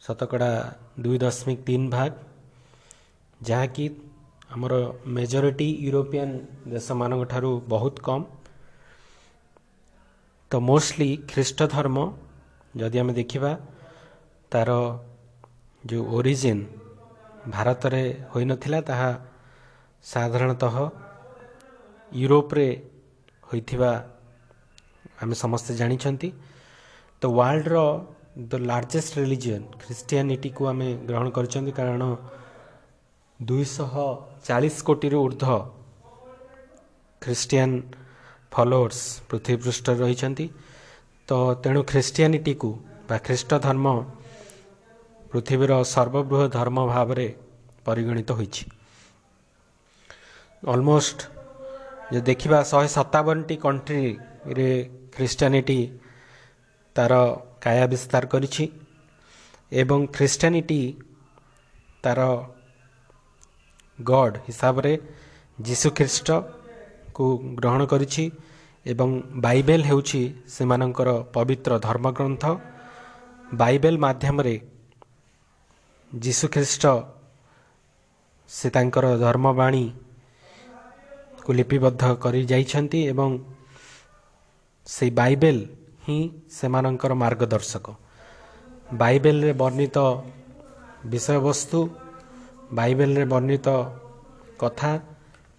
[0.01, 0.49] ଶତକଡ଼ା
[0.97, 2.11] ଦୁଇ ଦଶମିକ ତିନି ଭାଗ
[3.41, 3.85] ଯାହାକି
[4.53, 4.73] ଆମର
[5.15, 5.67] ମେଜରିଟି
[6.73, 8.23] ଦେଶମାନଙ୍କ ଠାରୁ ବହୁତ କମ୍।
[10.51, 11.97] ତ ମୋଷ୍ଟଲି ଖ୍ରୀଷ୍ଟ ଧର୍ମ
[12.73, 13.51] ଯଦି ଆମେ ଦେଖିବା
[14.51, 14.69] ତାର
[15.83, 16.63] ଯେଉଁ ଓରିଜିନ୍
[17.53, 19.11] ଭାରତରେ ହୋଇନଥିଲା ତାହା
[20.05, 20.75] ସାଧାରଣତଃ
[22.11, 22.67] ୟୁରୋପରେ
[23.47, 23.91] ହୋଇଥିବା
[25.21, 26.29] ଆମେ ସମସ୍ତେ ଜାଣିଛନ୍ତି।
[27.21, 27.77] ତ ୱାର୍ଲଡର
[28.49, 32.03] ଦ ଲାର୍ଜେଷ୍ଟ ରିଲିଜିଅନ୍ ଖ୍ରୀଷ୍ଟିଆନିଟିକୁ ଆମେ ଗ୍ରହଣ କରିଛନ୍ତି କାରଣ
[33.39, 33.93] ଦୁଇଶହ
[34.47, 35.63] ଚାଳିଶ କୋଟିରୁ ଉର୍ଦ୍ଧ୍ୱ
[37.21, 37.71] ଖ୍ରୀଷ୍ଟିଆନ
[38.53, 40.45] ଫଲୋଅର୍ସ ପୃଥିବୀ ପୃଷ୍ଠରେ ରହିଛନ୍ତି।
[41.29, 41.31] ତ
[41.63, 42.69] ତେଣୁ ଖ୍ରୀଷ୍ଟିଆନିଟିକୁ
[43.07, 43.85] ବା ଖ୍ରୀଷ୍ଟ ଧର୍ମ
[45.31, 47.27] ପୃଥିବୀର ସର୍ବବୃହତ ଧର୍ମ ଭାବରେ
[47.85, 48.63] ପରିଗଣିତ ହୋଇଛି।
[50.63, 51.19] ଅଲମୋଷ୍ଟ
[52.11, 54.71] ଯଦି ଦେଖିବା ଶହେ ସତାବନଟି କଣ୍ଟ୍ରିରେ
[55.15, 55.79] ଖ୍ରୀଷ୍ଟିଆନିଟି
[56.95, 57.13] ତାର
[57.63, 58.65] କାୟା ବିସ୍ତାର କରିଛି
[59.71, 60.81] ଏବଂ ଖ୍ରୀଷ୍ଟିଆନିଟି
[62.03, 62.19] ତାର
[63.99, 64.93] ଗଡ୍ ହିସାବରେ
[65.59, 67.25] ଯୀଶୁଖ୍ରୀଷ୍ଟକୁ
[67.59, 68.23] ଗ୍ରହଣ କରିଛି
[68.85, 69.09] ଏବଂ
[69.45, 72.43] ବାଇବେଲ ହେଉଛି ସେମାନଙ୍କର ପବିତ୍ର ଧର୍ମଗ୍ରନ୍ଥ।
[73.53, 74.55] ବାଇବେଲ ମାଧ୍ୟମରେ
[76.11, 76.83] ଯୀଶୁଖ୍ରୀଷ୍ଟ
[78.49, 79.89] ସେ ତାଙ୍କର ଧର୍ମବାଣୀକୁ
[81.53, 83.29] ଲିପିବଦ୍ଧ କରି ଯାଇଛନ୍ତି ଏବଂ
[84.85, 85.57] ସେଇ ବାଇବେଲ
[86.05, 86.19] ହିଁ
[86.57, 87.85] ସେମାନଙ୍କର ମାର୍ଗଦର୍ଶକ।
[88.93, 89.97] ବାଇବେଲରେ ବର୍ଣ୍ଣିତ
[91.05, 91.79] ବିଷୟବସ୍ତୁ
[92.71, 93.67] ବାଇବେଲରେ ବର୍ଣ୍ଣିତ
[94.59, 94.91] କଥା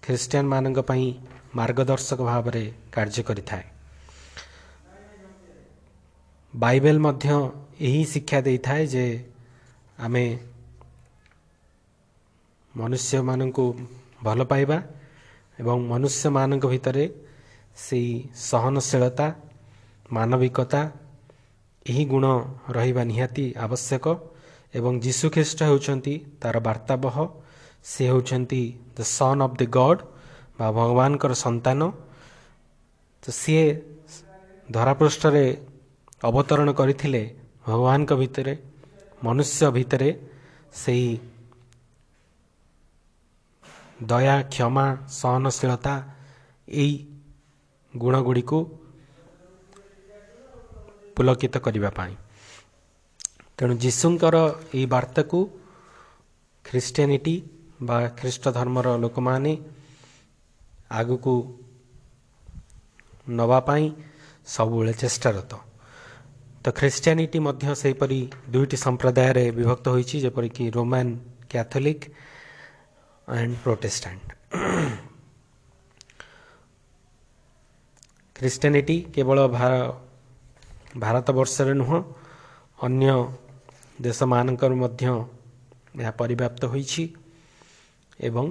[0.03, 1.07] ଖ୍ରୀଷ୍ଟିଆନ ମାନଙ୍କ ପାଇଁ
[1.55, 2.63] ମାର୍ଗଦର୍ଶକ ଭାବରେ
[2.93, 3.65] କାର୍ଯ୍ୟ କରିଥାଏ।
[6.53, 7.27] ବାଇବେଲ ମଧ୍ୟ
[7.87, 9.05] ଏହି ଶିକ୍ଷା ଦେଇଥାଏ ଯେ
[9.99, 10.25] ଆମେ
[12.73, 13.65] ମନୁଷ୍ୟମାନଙ୍କୁ
[14.23, 14.77] ଭଲ ପାଇବା
[15.59, 17.05] ଏବଂ ମନୁଷ୍ୟମାନଙ୍କ ଭିତରେ
[17.77, 18.11] ସେଇ
[18.47, 19.27] ସହନଶୀଳତା
[20.15, 20.81] ମାନବିକତା
[21.85, 22.25] ଏହି ଗୁଣ
[22.75, 24.05] ରହିବା ନିହାତି ଆବଶ୍ୟକ
[24.73, 27.15] ଏବଂ ଯୀଶୁଖ୍ରୀଷ୍ଟ ହେଉଛନ୍ତି ତାର ବାର୍ତ୍ତାବହ।
[27.91, 28.61] ସେ ହେଉଛନ୍ତି
[28.95, 30.01] ଦ ସନ୍ ଅଫ୍ ଦି ଗଡ୍
[30.57, 31.79] ବା ଭଗବାନଙ୍କର ସନ୍ତାନ।
[33.23, 33.65] ତ ସିଏ
[34.69, 35.45] ଧରାପୃଷ୍ଠରେ
[36.23, 37.21] ଅବତରଣ କରିଥିଲେ
[37.67, 38.53] ଭଗବାନଙ୍କ ଭିତରେ
[39.23, 40.09] ମନୁଷ୍ୟ ଭିତରେ
[40.73, 41.09] ସେଇ
[44.09, 44.85] ଦୟା କ୍ଷମା
[45.19, 45.93] ସହନଶୀଳତା
[46.67, 46.93] ଏଇ
[47.93, 48.57] ଗୁଣ ଗୁଡ଼ିକୁ
[51.15, 52.13] ପୁଲକିତ କରିବା ପାଇଁ।
[53.57, 54.35] ତେଣୁ ଯୀଶୁଙ୍କର
[54.75, 55.37] ଏହି ବାର୍ତ୍ତାକୁ
[56.65, 57.35] ଖ୍ରୀଷ୍ଟିଆନିଟି
[57.81, 59.53] ବା ଖ୍ରୀଷ୍ଟ ଧର୍ମର ଲୋକମାନେ
[60.91, 61.33] ଆଗକୁ
[63.27, 63.85] ନେବା ପାଇଁ
[64.47, 65.51] ସବୁବେଳେ ଚେଷ୍ଟାରତ।
[66.63, 68.19] ତ ଖ୍ରୀଷ୍ଟିଆନିଟି ମଧ୍ୟ ସେହିପରି
[68.53, 71.07] ଦୁଇଟି ସମ୍ପ୍ରଦାୟରେ ବିଭକ୍ତ ହୋଇଛି ଯେପରିକି Roman
[71.51, 72.01] Catholic
[73.27, 74.27] and Protestant.
[78.37, 79.39] Christianity କେବଳ
[81.03, 81.97] ଭାରତବର୍ଷରେ ନୁହଁ
[82.79, 83.13] ଅନ୍ୟ
[84.05, 85.05] ଦେଶମାନଙ୍କର ମଧ୍ୟ
[86.01, 87.03] ଏହା ପରିବ୍ୟାପ୍ତ ହୋଇଛି।
[88.27, 88.45] ଏବଂ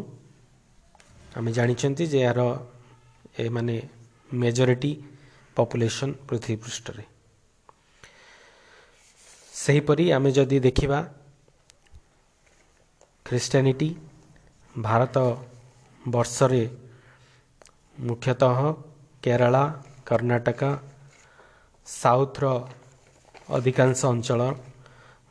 [1.36, 2.40] ଆମେ ଜାଣିଛନ୍ତି ଯେ ଏହାର
[3.44, 3.76] ଏମାନେ
[4.30, 4.92] ମେଜରିଟି
[5.56, 7.04] ପପୁଲେସନ୍ ପୃଥିବୀ ପୃଷ୍ଠରେ।
[9.54, 10.98] ସେହିପରି ଆମେ ଯଦି ଦେଖିବା
[13.26, 13.88] ଖ୍ରୀଷ୍ଟିଆନିଟି
[14.74, 15.16] ଭାରତ
[16.00, 16.62] ବର୍ଷରେ
[17.98, 18.58] ମୁଖ୍ୟତଃ
[19.26, 19.56] କେରଳ
[20.06, 20.62] କର୍ଣ୍ଣାଟକ
[21.86, 22.44] ସାଉଥର
[23.48, 24.40] ଅଧିକାଂଶ ଅଞ୍ଚଳ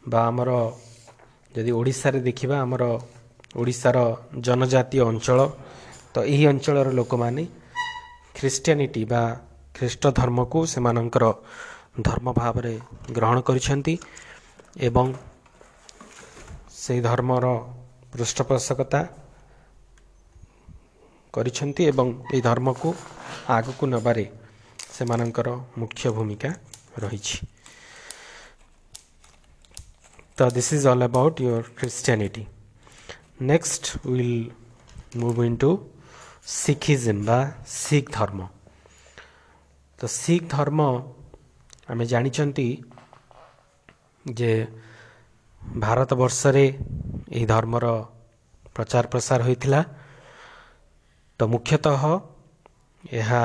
[0.03, 0.49] ବା ଆମର
[1.51, 2.83] ଯଦି ଓଡ଼ିଶାରେ ଦେଖିବା ଆମର
[3.55, 3.97] ଓଡ଼ିଶାର
[4.45, 5.39] ଜନଜାତୀୟ ଅଞ୍ଚଳ
[6.13, 7.43] ତ ଏହି ଅଞ୍ଚଳର ଲୋକମାନେ
[8.35, 9.21] ଖ୍ରୀଷ୍ଟିଆନିଟି ବା
[9.75, 11.25] ଖ୍ରୀଷ୍ଟ ଧର୍ମକୁ ସେମାନଙ୍କର
[12.01, 12.73] ଧର୍ମ ଭାବରେ
[13.15, 13.93] ଗ୍ରହଣ କରିଛନ୍ତି
[14.81, 15.07] ଏବଂ
[16.75, 17.45] ସେହି ଧର୍ମର
[18.11, 19.01] ପୃଷ୍ଠପୋଷକତା
[21.33, 22.89] କରିଛନ୍ତି ଏବଂ ଏହି ଧର୍ମକୁ
[23.47, 24.25] ଆଗକୁ ନେବାରେ
[24.95, 25.47] ସେମାନଙ୍କର
[25.79, 26.49] ମୁଖ୍ୟ ଭୂମିକା
[27.03, 27.37] ରହିଛି।
[30.37, 32.43] ତ this is all about your Christianity
[33.49, 34.43] next will
[35.21, 35.69] move into
[36.55, 37.39] Sikhism ବା
[37.75, 38.39] ଶିଖ ଧର୍ମ
[39.99, 40.79] ତ ଶିଖ ଧର୍ମ
[41.91, 42.67] ଆମେ ଜାଣିଛନ୍ତି
[44.25, 44.51] ଯେ
[45.79, 46.65] ଭାରତବର୍ଷରେ
[47.35, 47.85] ଏହି ଧର୍ମର
[48.75, 49.81] ପ୍ରଚାର ପ୍ରସାର ହୋଇଥିଲା
[51.39, 52.03] ତ ମୁଖ୍ୟତଃ
[53.05, 53.43] ଏହା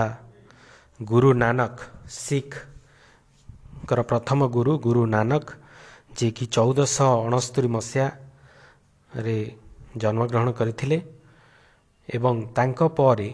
[1.01, 1.77] ଗୁରୁ ନାନକ
[2.09, 5.47] ଶିଖଙ୍କର ପ୍ରଥମ ଗୁରୁ ଗୁରୁ ନାନକ
[6.17, 9.37] ଯିଏକି ଚଉଦଶହ ଅଣସ୍ତରି ମସିହାରେ
[9.97, 10.99] ଜନ୍ମଗ୍ରହଣ କରିଥିଲେ
[12.09, 13.29] ଏବଂ ତାଙ୍କ ପରେ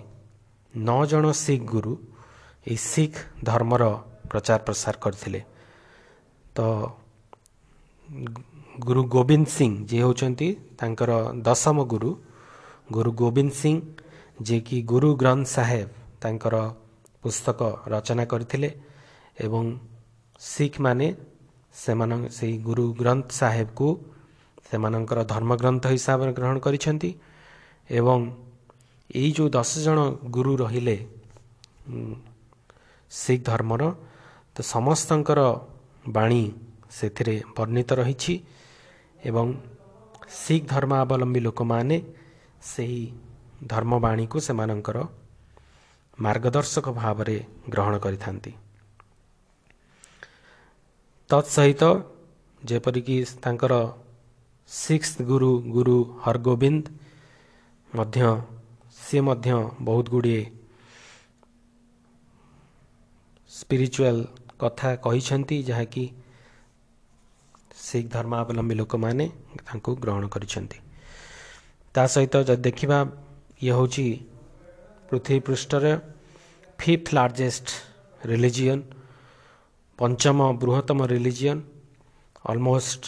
[0.74, 1.92] ନଅ ଜଣ ଶିଖ ଗୁରୁ
[2.66, 3.82] ଏହି ଶିଖ ଧର୍ମର
[4.30, 5.40] ପ୍ରଚାର ପ୍ରସାର କରିଥିଲେ।
[6.56, 6.58] ତ
[8.78, 11.10] ଗୁରୁ ଗୋବିନ୍ଦ ସିଂ ଯିଏ ହେଉଛନ୍ତି ତାଙ୍କର
[11.46, 12.10] ଦଶମ ଗୁରୁ
[12.92, 13.74] ଗୁରୁ ଗୋବିନ୍ଦ ସିଂ
[14.42, 15.88] ଯିଏକି ଗୁରୁ ଗ୍ରନ୍ଥ ସାହେବ
[16.20, 16.55] ତାଙ୍କର
[17.24, 17.61] ପୁସ୍ତକ
[17.92, 18.70] ରଚନା କରିଥିଲେ
[19.38, 19.64] ଏବଂ
[20.40, 21.09] ଶିଖମାନେ
[21.74, 23.87] ସେମାନ ସେଇ ଗୁରୁ ଗ୍ରନ୍ଥ ସାହେବକୁ
[24.66, 27.11] ସେମାନଙ୍କର ଧର୍ମଗ୍ରନ୍ଥ ହିସାବରେ ଗ୍ରହଣ କରିଛନ୍ତି
[27.90, 28.18] ଏବଂ
[29.11, 29.98] ଏଇ ଯେଉଁ ଦଶ ଜଣ
[30.37, 30.96] ଗୁରୁ ରହିଲେ
[33.12, 33.83] ଶିଖ ଧର୍ମର
[34.57, 35.40] ତ ସମସ୍ତଙ୍କର
[36.11, 36.42] ବାଣୀ
[36.90, 38.35] ସେଥିରେ ବର୍ଣ୍ଣିତ ରହିଛି
[39.20, 39.46] ଏବଂ
[40.37, 41.96] ଶିଖ ଧର୍ମାବଲମ୍ବୀ ଲୋକମାନେ
[42.62, 43.02] ସେହି
[43.64, 44.98] ଧର୍ମବାଣୀକୁ ସେମାନଙ୍କର
[46.18, 47.37] ମାର୍ଗଦର୍ଶକ ଭାବରେ
[47.70, 48.52] ଗ୍ରହଣ କରିଥାନ୍ତି
[51.31, 51.83] ତତ୍ସହିତ
[52.62, 53.74] ଯେପରିକି ତାଙ୍କର
[54.70, 56.85] ସିକ୍ସ ଗୁରୁ ଗୁରୁ ହରଗୋବିନ୍ଦ
[57.90, 58.29] ମଧ୍ୟ
[58.98, 59.50] ସିଏ ମଧ୍ୟ
[59.81, 60.42] ବହୁତ ଗୁଡ଼ିଏ
[63.50, 64.18] ସ୍ପିରିଚୁଆଲ
[64.59, 66.05] କଥା କହିଛନ୍ତି ଯାହାକି
[67.79, 69.26] ଶିଖ ଧର୍ମାବଲମ୍ବୀ ଲୋକମାନେ
[69.66, 70.79] ତାଙ୍କୁ ଗ୍ରହଣ କରିଛନ୍ତି
[71.94, 72.98] ତା ସହିତ ଯଦି ଦେଖିବା
[73.61, 74.07] ଇଏ ହେଉଛି
[75.09, 75.92] ପୃଥିବୀ ପୃଷ୍ଠରେ
[76.79, 77.69] ଫିଫ୍ଥ ଲାର୍ଜେଷ୍ଟ
[78.31, 78.83] ରିଲିଜିଅନ୍
[79.99, 81.62] ପଞ୍ଚମ ବୃହତ୍ତମ religion
[82.51, 83.03] almost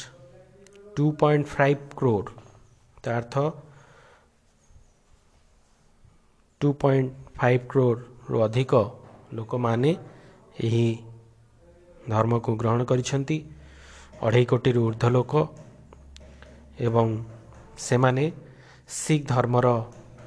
[0.97, 2.27] two point five crore
[3.03, 3.35] ତା ଅର୍ଥ
[6.61, 8.73] ଟୁ ପଏଣ୍ଟ ଫାଇଭ୍ କ୍ରୋଡ଼ରୁ ଅଧିକ
[9.37, 9.91] ଲୋକମାନେ
[10.67, 10.87] ଏହି
[12.09, 13.37] ଧର୍ମକୁ ଗ୍ରହଣ କରିଛନ୍ତି।
[14.27, 15.33] ଅଢ଼େଇ କୋଟିରୁ ଉର୍ଦ୍ଧ୍ୱ ଲୋକ
[16.87, 17.07] ଏବଂ
[17.87, 18.25] ସେମାନେ
[18.99, 19.67] ଶିଖ ଧର୍ମର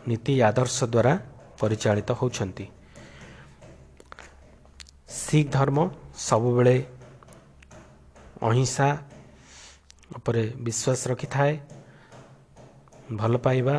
[0.10, 1.14] ନୀତି ଆଦର୍ଶ ଦ୍ୱାରା
[1.62, 2.66] ପରିଚାଳିତ ହେଉଛନ୍ତି।
[5.20, 5.78] ଶିଖ ଧର୍ମ
[6.28, 6.76] ସବୁବେଳେ
[8.48, 8.88] ଅହିଂସା
[10.18, 11.54] ଉପରେ ବିଶ୍ୱାସ ରଖିଥାଏ
[13.20, 13.76] ଭଲ ପାଇବା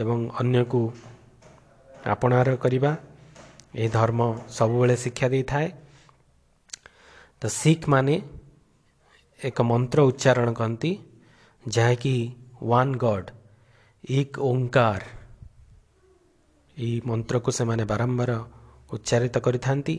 [0.00, 0.80] ଏବଂ ଅନ୍ୟକୁ
[2.06, 2.92] ଆପଣାର କରିବା
[3.74, 4.20] ଏହି ଧର୍ମ
[4.56, 5.68] ସବୁବେଳେ ଶିକ୍ଷା ଦେଇଥାଏ।
[7.40, 8.16] ତ ଶିଖ ମାନେ
[9.40, 10.92] ଏକ ମନ୍ତ୍ର ଉଚ୍ଚାରଣ କରନ୍ତି
[11.64, 12.14] ଯାହାକି
[12.70, 13.28] ୱାନ୍ ଗଡ଼୍
[14.04, 15.02] ଏକ ଓଙ୍କାର।
[16.76, 18.30] ଏହି ମନ୍ତ୍ରକୁ ସେମାନେ ବାରମ୍ବାର
[18.92, 19.94] ଉଚ୍ଚାରିତ କରିଥାନ୍ତି।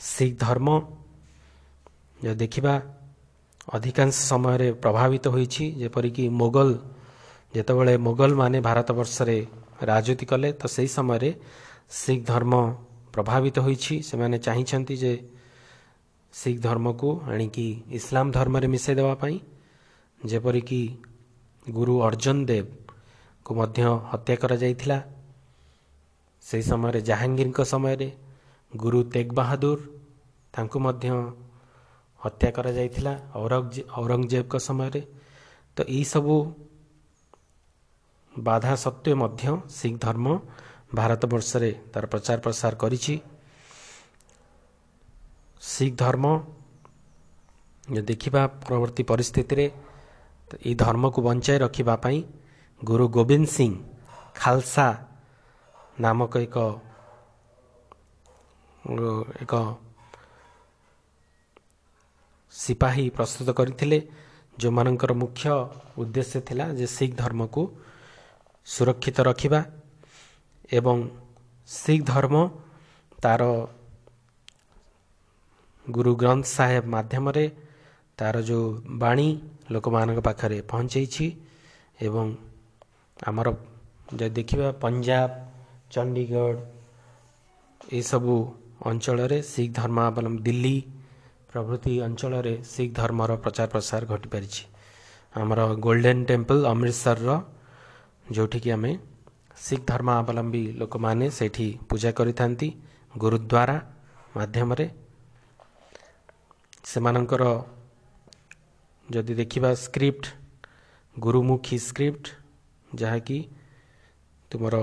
[0.00, 0.68] ଶିଖ ଧର୍ମ
[2.22, 2.74] ଯଦି ଦେଖିବା
[3.76, 6.70] ଅଧିକାଂଶ ସମୟରେ ପ୍ରଭାବିତ ହୋଇଛି ଯେପରିକି ମୋଗଲ
[7.54, 9.38] ଯେତେବେଳେ ମୋଗଲମାନେ ଭାରତବର୍ଷରେ
[9.82, 11.30] ରାଜୁତି କଲେ ତ ସେହି ସମୟରେ
[11.90, 12.54] ଶିଖ ଧର୍ମ
[13.14, 15.12] ପ୍ରଭାବିତ ହୋଇଛି। ସେମାନେ ଚାହିଁଛନ୍ତି ଯେ
[16.32, 17.66] ଶିଖ ଧର୍ମକୁ ଆଣିକି
[17.98, 19.36] ଇସଲାମ ଧର୍ମରେ ମିଶାଇ ଦେବା ପାଇଁ।
[20.20, 20.82] ଯେପରିକି
[21.66, 24.98] ଗୁରୁ ଅର୍ଜୁନ ଦେବକୁ ମଧ୍ୟ ହତ୍ୟା କରାଯାଇଥିଲା।
[26.46, 28.08] ସେହି ସମୟରେ ଜାହାଙ୍ଗୀରଙ୍କ ସମୟରେ
[28.72, 29.78] ଗୁରୁ ତେଗ ବାହାଦୁର
[30.54, 31.08] ତାଙ୍କୁ ମଧ୍ୟ
[32.22, 33.12] ହତ୍ୟା କରାଯାଇଥିଲା
[33.98, 35.02] ଔରଙ୍ଗଜେବଙ୍କ ସମୟରେ।
[35.76, 36.34] ତ ଏହିସବୁ
[38.34, 39.44] ବାଧା ସତ୍ତ୍ୱେ ମଧ୍ୟ
[39.76, 40.26] ଶିଖ ଧର୍ମ
[40.98, 43.14] ଭାରତବର୍ଷରେ ତାର ପ୍ରଚାର ପ୍ରସାର କରିଛି।
[45.62, 46.24] ଶିଖ ଧର୍ମ
[47.88, 49.66] ଦେଖିବା ପରବର୍ତ୍ତୀ ପରିସ୍ଥିତିରେ
[50.58, 52.18] ଏହି ଧର୍ମକୁ ବଞ୍ଚାଇ ରଖିବା ପାଇଁ
[52.80, 53.70] ଗୁରୁ ଗୋବିନ୍ଦ ସିଂ
[54.40, 54.86] ଖାଲସା
[55.98, 56.56] ନାମକ ଏକ
[59.42, 59.52] ଏକ
[62.54, 63.98] ସିପାହୀ ପ୍ରସ୍ତୁତ କରିଥିଲେ
[64.58, 65.44] ଯେଉଁମାନଙ୍କର ମୁଖ୍ୟ
[66.00, 67.62] ଉଦ୍ଦେଶ୍ୟ ଥିଲା ଯେ ଶିଖ ଧର୍ମକୁ
[68.66, 69.60] ସୁରକ୍ଷିତ ରଖିବା
[70.70, 70.96] ଏବଂ
[71.68, 72.34] ଶିଖ ଧର୍ମ
[73.18, 73.42] ତାର
[75.86, 77.46] ଗୁରୁ ଗ୍ରନ୍ଥ ସାହେବ ମାଧ୍ୟମରେ
[78.18, 78.66] ତାର ଯେଉଁ
[79.02, 79.28] ବାଣୀ
[79.72, 81.26] ଲୋକମାନଙ୍କ ପାଖରେ ପହଞ୍ଚେଇଛି
[82.00, 82.26] ଏବଂ
[83.20, 83.48] ଆମର
[84.12, 85.30] ଯଦି ଦେଖିବା ପଞ୍ଜାବ
[85.90, 86.58] ଚଣ୍ଡିଗଡ଼
[87.80, 88.36] ଏସବୁ
[88.84, 90.76] ଅଞ୍ଚଳରେ ଶିଖ ଧର୍ମାବଲମ୍ବୀ ଦିଲ୍ଲୀ
[91.50, 94.62] ପ୍ରଭୃତି ଅଞ୍ଚଳରେ ଶିଖ ଧର୍ମର ପ୍ରଚାର ପ୍ରସାର ଘଟିପାରିଛି
[95.34, 97.30] ଆମର ଗୋଲ୍ଡେନ୍ ଟେମ୍ପଲ୍ ଅମୃତସରର
[98.26, 98.92] ଯେଉଁଠିକି ଆମେ
[99.58, 102.68] ଶିଖ ଧର୍ମାବଲମ୍ବୀ ଲୋକମାନେ ସେଇଠି ପୂଜା କରିଥାନ୍ତି
[103.14, 103.70] ଗୁରୁଦ୍ୱାର
[104.36, 104.86] ମାଧ୍ୟମରେ
[106.84, 107.44] ସେମାନଙ୍କର
[109.08, 110.24] ଯଦି ଦେଖିବା ସ୍କ୍ରିପ୍ଟ
[111.16, 112.24] ଗୁରୁମୁଖୀ ସ୍କ୍ରିପ୍ଟ
[112.94, 113.38] ଯାହାକି
[114.50, 114.74] ତୁମର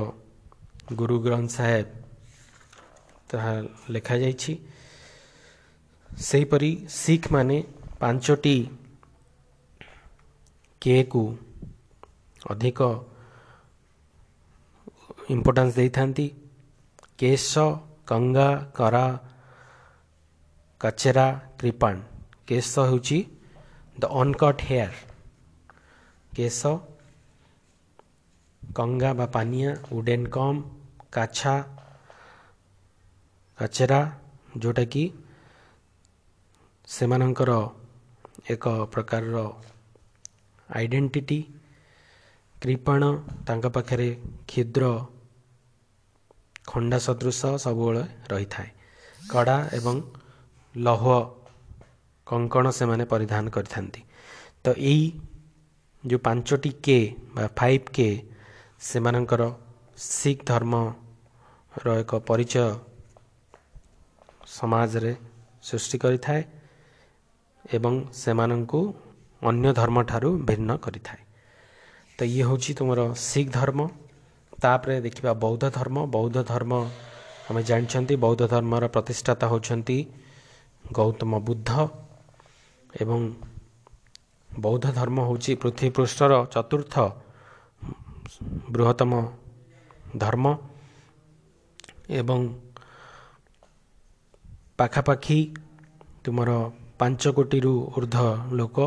[0.84, 1.88] ଗୁରୁ ଗ୍ରନ୍ଥ ସାହେବ
[3.30, 3.54] ତାହା
[3.90, 4.54] ଲେଖାଯାଇଛି
[6.10, 7.58] ସେହିପରି ଶିଖ ମାନେ
[8.00, 8.58] ପାଞ୍ଚଟି
[10.82, 11.24] କେକୁ
[12.46, 12.80] ଅଧିକ
[15.30, 16.28] ଇମ୍ପୋର୍ଟାନ୍ସ ଦେଇଥାନ୍ତି
[17.20, 17.52] କେଶ
[18.08, 19.06] କଙ୍ଗା କରା
[20.82, 21.28] କଚେରା
[21.60, 21.96] କ୍ରିପାଣ
[22.48, 23.20] କେଶ ହେଉଛି
[23.98, 24.94] ଦ ଅନକଟ୍ ହେୟାର
[26.32, 26.62] କେଶ
[28.74, 30.60] କଙ୍ଗା ବା ପାନିଆ ଉଡେନ୍ କମ୍
[31.12, 31.56] କାଛା
[33.60, 34.00] କାଚେରା
[34.58, 35.04] ଯେଉଁଟାକି
[36.88, 37.52] ସେମାନଙ୍କର
[38.50, 39.38] ଏକ ପ୍ରକାରର
[40.70, 41.40] ଆଇଡେଣ୍ଟିଟି
[42.56, 43.02] କୃପଣ
[43.48, 44.10] ତାଙ୍କ ପାଖରେ
[44.48, 44.84] କ୍ଷୁଦ୍ର
[46.68, 48.70] ଖଣ୍ଡା ସଦୃଶ ସବୁବେଳେ ରହିଥାଏ
[49.30, 49.96] କଡ଼ା ଏବଂ
[50.76, 51.06] ଲୌହ
[52.28, 54.02] କଙ୍କଣ ସେମାନେ ପରିଧାନ କରିଥାନ୍ତି
[54.64, 55.06] ତ ଏଇ
[56.04, 57.00] ଯେଉଁ ପାଞ୍ଚଟି କେ
[57.36, 58.10] ବା ଫାଇଭ୍ କେ
[58.84, 59.44] ସେମାନଙ୍କର
[59.98, 62.66] ଶିଖ ଧର୍ମର ଏକ ପରିଚୟ
[64.48, 65.14] ସମାଜରେ
[65.64, 66.42] ସୃଷ୍ଟି କରିଥାଏ
[67.66, 68.82] ଏବଂ ସେମାନଙ୍କୁ
[69.42, 71.22] ଅନ୍ୟ ଧର୍ମଠାରୁ ଭିନ୍ନ କରିଥାଏ।
[72.18, 73.80] ତ ଇଏ ହେଉଛି ତୁମର ଶିଖ ଧର୍ମ।
[74.62, 76.74] ତାପରେ ଦେଖିବା ବୌଦ୍ଧ ଧର୍ମ। ବୌଦ୍ଧ ଧର୍ମ
[77.50, 79.98] ଆମେ ଜାଣିଛନ୍ତି ବୌଦ୍ଧ ଧର୍ମର ପ୍ରତିଷ୍ଠାତା ହେଉଛନ୍ତି
[80.92, 81.70] ଗୌତମ ବୁଦ୍ଧ
[83.02, 83.22] ଏବଂ
[84.50, 86.96] ବୌଦ୍ଧ ଧର୍ମ ହେଉଛି ପୃଥିବୀ ପୃଷ୍ଠର ଚତୁର୍ଥ
[88.74, 89.12] ବୃହତ୍ତମ
[90.18, 90.46] ଧର୍ମ
[92.10, 92.40] ଏବଂ
[94.78, 95.40] ପାଖାପାଖି
[96.24, 96.50] ତୁମର
[97.00, 98.78] ପାଞ୍ଚ କୋଟିରୁ ଉର୍ଦ୍ଧ୍ୱ ଲୋକ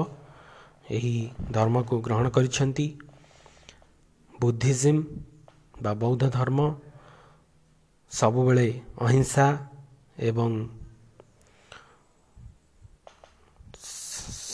[0.90, 1.14] ଏହି
[1.52, 2.86] ଧର୍ମକୁ ଗ୍ରହଣ କରିଛନ୍ତି।
[4.34, 5.00] ବୁଦ୍ଧିଜିମ୍
[5.82, 6.60] ବା ବୌଦ୍ଧ ଧର୍ମ
[8.12, 8.68] ସବୁବେଳେ
[9.00, 9.46] ଅହିଂସା
[10.18, 10.50] ଏବଂ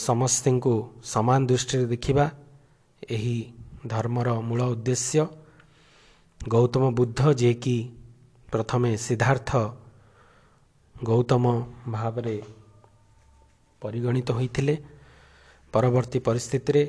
[0.05, 2.25] ସମସ୍ତଙ୍କୁ ସମାନ ଦୃଷ୍ଟିରେ ଦେଖିବା
[3.09, 3.37] ଏହି
[3.87, 5.25] ଧର୍ମର ମୂଳ ଉଦ୍ଦେଶ୍ୟ
[6.41, 7.77] ଗୌତମ ବୁଦ୍ଧ ଯିଏକି
[8.51, 9.49] ପ୍ରଥମେ ସିଦ୍ଧାର୍ଥ
[10.95, 11.43] ଗୌତମ
[11.89, 12.37] ଭାବରେ
[13.81, 14.75] ପରିଗଣିତ ହୋଇଥିଲେ
[15.73, 16.83] ପରବର୍ତ୍ତୀ ପରିସ୍ଥିତିରେ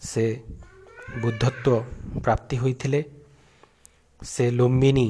[0.00, 0.24] ସେ
[1.22, 1.70] ବୁଦ୍ଧତ୍ୱ
[2.24, 3.00] ପ୍ରାପ୍ତି ହୋଇଥିଲେ।
[4.22, 5.08] ସେ ଲୁମ୍ବିନୀ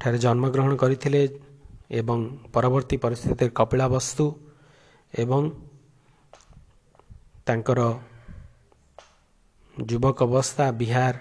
[0.00, 1.22] ଠାରେ ଜନ୍ମଗ୍ରହଣ କରିଥିଲେ
[2.00, 2.18] ଏବଂ
[2.54, 4.24] ପରବର୍ତ୍ତୀ ପରିସ୍ଥିତିରେ କପିଳାବସ୍ତୁ
[5.14, 5.42] ଏବଂ
[7.46, 7.80] ତାଙ୍କର
[9.76, 11.14] ଯୁବକ ଅବସ୍ଥା ବିହାର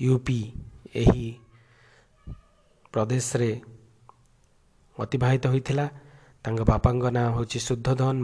[0.00, 0.40] ୟୁପି
[0.94, 1.26] ଏହି
[2.92, 3.60] ପ୍ରଦେଶରେ
[5.00, 5.86] ଅତିବାହିତ ହୋଇଥିଲା
[6.44, 8.16] ତାଙ୍କ ବାପାଙ୍କ ନାଁ ହେଉଛି ଶୁଦ୍ଧଧନ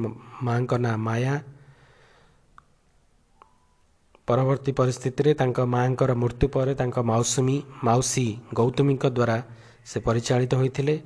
[0.43, 1.35] ମାଙ୍କ ନାଁ ମାୟା
[4.29, 9.39] ପରବର୍ତ୍ତୀ ପରିସ୍ଥିତିରେ ତାଙ୍କ ମାଙ୍କର ମୃତ୍ୟୁ ପରେ ତାଙ୍କ ମାଉସୀ ମାଉସୀ ଗୌତମୀଙ୍କ ଦ୍ୱାରା
[9.85, 10.97] ସେ ପରିଚାଳିତ ହୋଇଥିଲେ।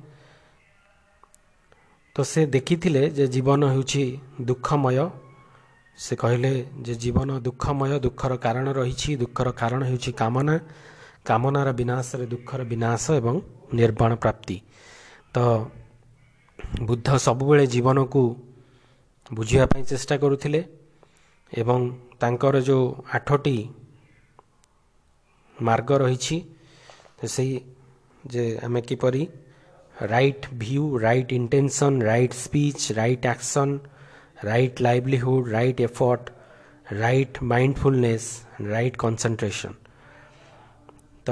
[2.15, 4.03] ତ ସେ ଦେଖିଥିଲେ ଯେ ଜୀବନ ହେଉଛି
[4.41, 4.97] ଦୁଃଖମୟ।
[5.97, 6.51] ସେ କହିଲେ
[6.85, 10.55] ଯେ ଜୀବନ ଦୁଃଖମୟ ଦୁଃଖର କାରଣ ରହିଛି ଦୁଃଖର କାରଣ ହେଉଛି କାମନା।
[11.23, 13.35] କାମନାର ବିନାଶରେ ଦୁଃଖର ବିନାଶ ଏବଂ
[13.73, 14.57] ନିର୍ବାଣ ପ୍ରାପ୍ତି।
[15.33, 15.37] ତ
[16.87, 18.21] ବୁଦ୍ଧ ସବୁବେଳେ ଜୀବନକୁ
[19.31, 20.61] ବୁଝିବା ପାଇଁ ଚେଷ୍ଟା କରୁଥିଲେ
[21.51, 21.79] ଏବଂ
[22.21, 22.85] ତାଙ୍କର ଯେଉଁ
[23.17, 23.57] ଆଠଟି
[25.57, 26.37] ମାର୍ଗ ରହିଛି
[27.33, 27.53] ସେଇ
[28.23, 29.23] ଯେ ଆମେ କିପରି
[29.95, 33.73] right view right intention right speech right action
[34.49, 36.25] right livelihood right effort
[37.01, 38.29] right mindfulness
[38.73, 39.75] right concentration
[41.27, 41.29] ତ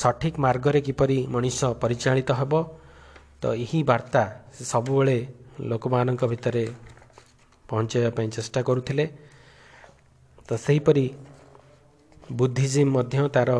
[0.00, 2.52] ସଠିକ ମାର୍ଗରେ କିପରି ମଣିଷ ପରିଚାଳିତ ହେବ
[3.40, 4.22] ତ ଏହି ବାର୍ତ୍ତା
[4.54, 5.18] ସେ ସବୁବେଳେ
[5.70, 6.64] ଲୋକମାନଙ୍କ ଭିତରେ
[7.68, 9.04] ପହଞ୍ଚାଇବା ପାଇଁ ଚେଷ୍ଟା କରୁଥିଲେ।
[10.48, 11.06] ତ ସେହିପରି
[12.38, 13.50] ବୁଦ୍ଧିଜିମ୍ ମଧ୍ୟ ତା'ର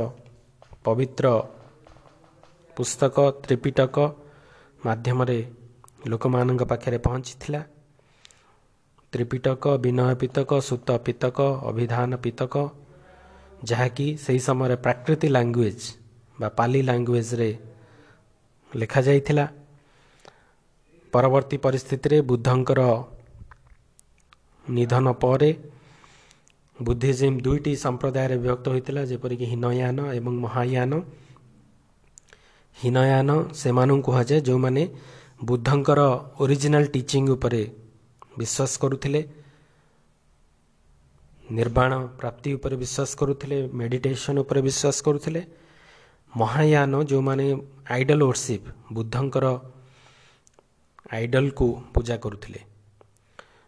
[0.84, 1.26] ପବିତ୍ର
[2.76, 3.96] ପୁସ୍ତକ ତ୍ରିପିଟକ
[4.86, 5.38] ମାଧ୍ୟମରେ
[6.10, 7.60] ଲୋକମାନଙ୍କ ପାଖରେ ପହଞ୍ଚିଥିଲା।
[9.12, 11.38] ତ୍ରିପିଟକ ବିନୟ ପିତକ ସୁତ ପିତକ
[11.70, 12.54] ଅଭିଧାନ ପିତକ
[13.64, 15.84] ଯାହାକି ସେହି ସମୟରେ ପ୍ରାକୃତି ଲାଙ୍ଗୁଏଜ୍
[16.38, 17.50] ବା ପାଲି ଲାଙ୍ଗୁଏଜ୍ରେ
[18.72, 19.44] ଲେଖାଯାଇଥିଲା।
[21.12, 22.80] ପରବର୍ତ୍ତୀ ପରିସ୍ଥିତିରେ ବୁଦ୍ଧଙ୍କର
[24.64, 25.50] ନିଧନ ପରେ
[26.76, 30.92] ବୁଦ୍ଧିଜିମ୍ ଦୁଇଟି ସମ୍ପ୍ରଦାୟରେ ବିଭକ୍ତ ହୋଇଥିଲା ଯେପରିକି ହୀନୟାନ ଏବଂ ମହାୟାନ।
[32.76, 33.28] ହୀନୟାନ
[33.60, 34.82] ସେମାନଙ୍କୁ କୁହାଯାଏ ଯେଉଁମାନେ
[35.48, 36.00] ବୁଦ୍ଧଙ୍କର
[36.42, 37.62] ଓରିଜିନାଲ ଟିଚିଂ ଉପରେ
[38.40, 39.20] ବିଶ୍ୱାସ କରୁଥିଲେ।
[41.48, 45.42] ନିର୍ବାଣ ପ୍ରାପ୍ତି ଉପରେ ବିଶ୍ୱାସ କରୁଥିଲେ ମେଡିଟେସନ୍ ଉପରେ ବିଶ୍ୱାସ କରୁଥିଲେ।
[46.32, 47.46] ମହାୟାନ ଯେଉଁମାନେ
[47.94, 49.46] ଆଇଡଲ ଓର୍ସିପ୍ ବୁଦ୍ଧଙ୍କର
[51.16, 52.60] ଆଇଡଲକୁ ପୂଜା କରୁଥିଲେ।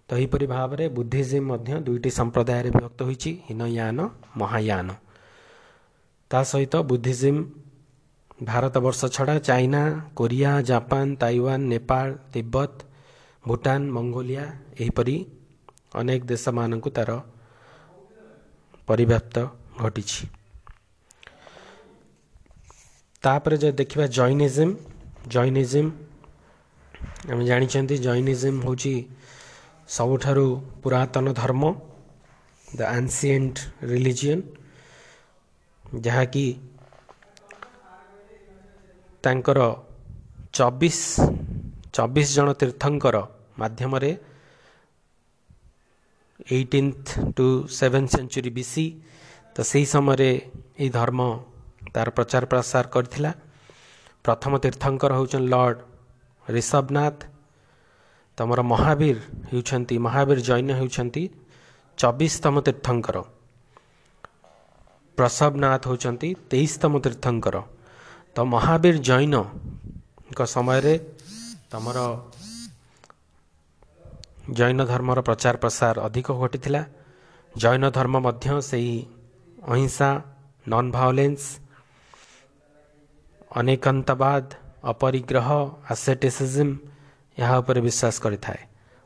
[0.08, 3.98] ତ ଏହିପରି ଭାବରେ ବୁଦ୍ଧିଜିମ୍ ମଧ୍ୟ ଦୁଇଟି ସମ୍ପ୍ରଦାୟରେ ବିଭକ୍ତ ହୋଇଛି ହୀନୟାନ
[4.40, 4.88] ମହାୟାନ।
[6.30, 7.40] ତା ସହିତ ବୁଦ୍ଧିଜିମ୍
[8.42, 9.82] ଭାରତ ବର୍ଷ ଛଡ଼ା China
[10.18, 12.72] Korea Japan Taiwan Nepal Tibet
[13.44, 14.44] Bhutan Mongolia
[14.82, 15.16] ଏହିପରି
[16.00, 17.10] ଅନେକ ଦେଶମାନଙ୍କୁ ତା'ର
[18.88, 19.36] ପରିବ୍ୟାପ୍ତ
[19.80, 20.22] ଘଟିଛି।
[23.22, 24.74] ତାପରେ ଯଦି ଦେଖିବା ଜୈନିଜିମ୍
[25.34, 25.90] ଜୈନିଜିମ୍
[27.30, 28.94] ଆମେ ଜାଣିଛନ୍ତି ଜୈନିଜିମ୍ ହେଉଛି
[29.96, 30.46] ସବୁଠାରୁ
[30.82, 31.62] ପୁରାତନ ଧର୍ମ
[32.68, 33.56] ଦ ଆନ୍ସିଏଣ୍ଟ
[33.90, 34.42] ରିଲିଜିଅନ୍
[35.84, 36.46] ଯାହାକି
[39.24, 39.58] ତାଙ୍କର
[40.56, 41.00] ଚବିଶ
[41.94, 43.16] ଚବିଶ ଜଣ ତୀର୍ଥଙ୍କର
[43.60, 44.10] ମାଧ୍ୟମରେ
[46.54, 47.46] eighteenth to
[47.78, 48.86] seven century BC
[49.56, 50.30] ତ ସେହି ସମୟରେ
[50.80, 51.20] ଏହି ଧର୍ମ
[51.94, 53.30] ତାର ପ୍ରଚାର ପ୍ରସାର କରିଥିଲା।
[54.24, 55.78] ପ୍ରଥମ ତୀର୍ଥଙ୍କର ହେଉଛନ୍ତି ଲର୍ଡ଼
[56.46, 57.16] ରିଷଭନାଥ
[58.38, 59.18] ତମର ମହାବୀର
[59.50, 61.22] ହେଉଛନ୍ତି ମହାବୀର ଜୈନ ହେଉଛନ୍ତି
[61.98, 63.16] ଚବିଶତମ ତୀର୍ଥଙ୍କର।
[65.18, 67.56] ପ୍ରସବନାଥ ହେଉଛନ୍ତି ତେଇଶତମ ତୀର୍ଥଙ୍କର।
[68.34, 70.94] ତ ମହାବୀର ଜୈନଙ୍କ ସମୟରେ
[71.70, 71.98] ତମର
[74.58, 76.82] ଜୈନ ଧର୍ମର ପ୍ରଚାର ପ୍ରସାର ଅଧିକ ଘଟିଥିଲା।
[77.54, 78.94] ଜୈନ ଧର୍ମ ମଧ୍ୟ ସେହି
[79.72, 80.08] ଅହିଂସା
[80.66, 81.42] ନନ୍ ଭାଓଲେନ୍ସ
[83.58, 84.44] ଅନେକାନ୍ତବାଦ
[84.92, 85.48] ଅପରିଗ୍ରହ
[85.92, 86.72] ଆସେଟିସିଜିମ୍
[87.38, 88.60] ଏହା ଉପରେ ବିଶ୍ୱାସ କରିଥାଏ।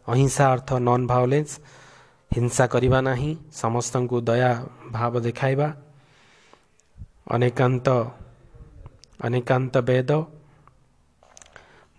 [0.09, 1.53] ଅହିଂସା ଅର୍ଥ ନନ୍ ଭାଓଲେନ୍ସ
[2.31, 3.31] ହିଂସା କରିବା ନାହିଁ
[3.63, 4.53] ସମସ୍ତଙ୍କୁ ଦୟା
[4.97, 5.69] ଭାବ ଦେଖାଇବା
[7.35, 7.87] ଅନେକାନ୍ତ
[9.27, 10.11] ଅନେକାନ୍ତ ବେଦ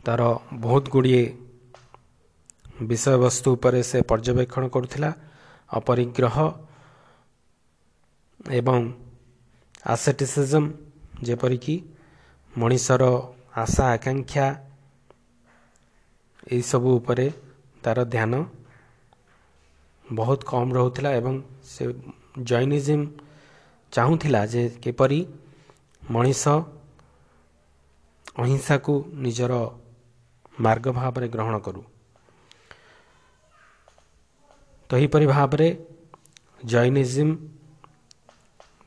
[0.05, 0.21] ତାର
[0.63, 1.23] ବହୁତ ଗୁଡ଼ିଏ
[2.81, 5.09] ବିଷୟବସ୍ତୁ ଉପରେ ସେ ପର୍ଯ୍ୟବେକ୍ଷଣ କରୁଥିଲା।
[5.69, 6.35] ଅପରିଗ୍ରହ
[8.53, 8.79] ଏବଂ
[9.85, 10.67] ଆସେଟିସିଜମ୍
[11.25, 11.75] ଯେପରିକି
[12.53, 13.03] ମଣିଷର
[13.55, 14.45] ଆଶା ଆକାଂକ୍ଷା
[16.47, 17.27] ଏହିସବୁ ଉପରେ
[17.83, 18.33] ତାର ଧ୍ୟାନ
[20.05, 21.83] ବହୁତ କମ୍ ରହୁଥିଲା ଏବଂ ସେ
[22.49, 23.05] ଜୈନିଜିମ୍
[23.93, 25.19] ଚାହୁଁଥିଲା ଯେ କିପରି
[26.03, 26.43] ମଣିଷ
[28.37, 29.53] ଅହିଂସାକୁ ନିଜର
[30.59, 31.81] ମାର୍ଗ ଭାବରେ ଗ୍ରହଣ କରୁ।
[34.89, 35.67] ତ ଏହିପରି ଭାବରେ
[36.65, 37.33] ଜୈନିଜିମ୍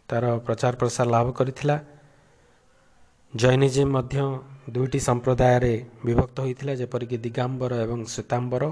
[0.08, 1.76] ତାର ପ୍ରଚାର ପ୍ରସାର ଲାଭ କରିଥିଲା।
[3.34, 4.18] ଜୈନିଜିମ୍ ମଧ୍ୟ
[4.74, 5.74] ଦୁଇଟି ସମ୍ପ୍ରଦାୟରେ
[6.06, 8.62] ବିଭକ୍ତ ହୋଇଥିଲା ଯେପରିକି ଦିଗାମ୍ବର ଏବଂ Shvetambara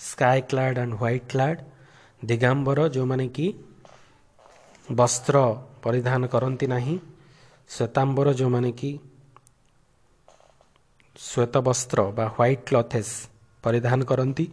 [0.00, 1.60] sky clad and white clad.
[2.22, 3.46] Digambara ଯେଉଁମାନେ କି
[4.88, 5.36] ବସ୍ତ୍ର
[5.84, 6.96] ପରିଧାନ କରନ୍ତି ନାହିଁ
[7.70, 8.90] ଶ୍ଵେତାମ୍ବର ଯେଉଁମାନେ କି
[11.16, 13.12] ଶ୍ଵେତ ବସ୍ତ୍ର ବା ହ୍ୱାଇଟ୍ କ୍ଲଥେସ୍
[13.64, 14.46] ପରିଧାନ କରନ୍ତି।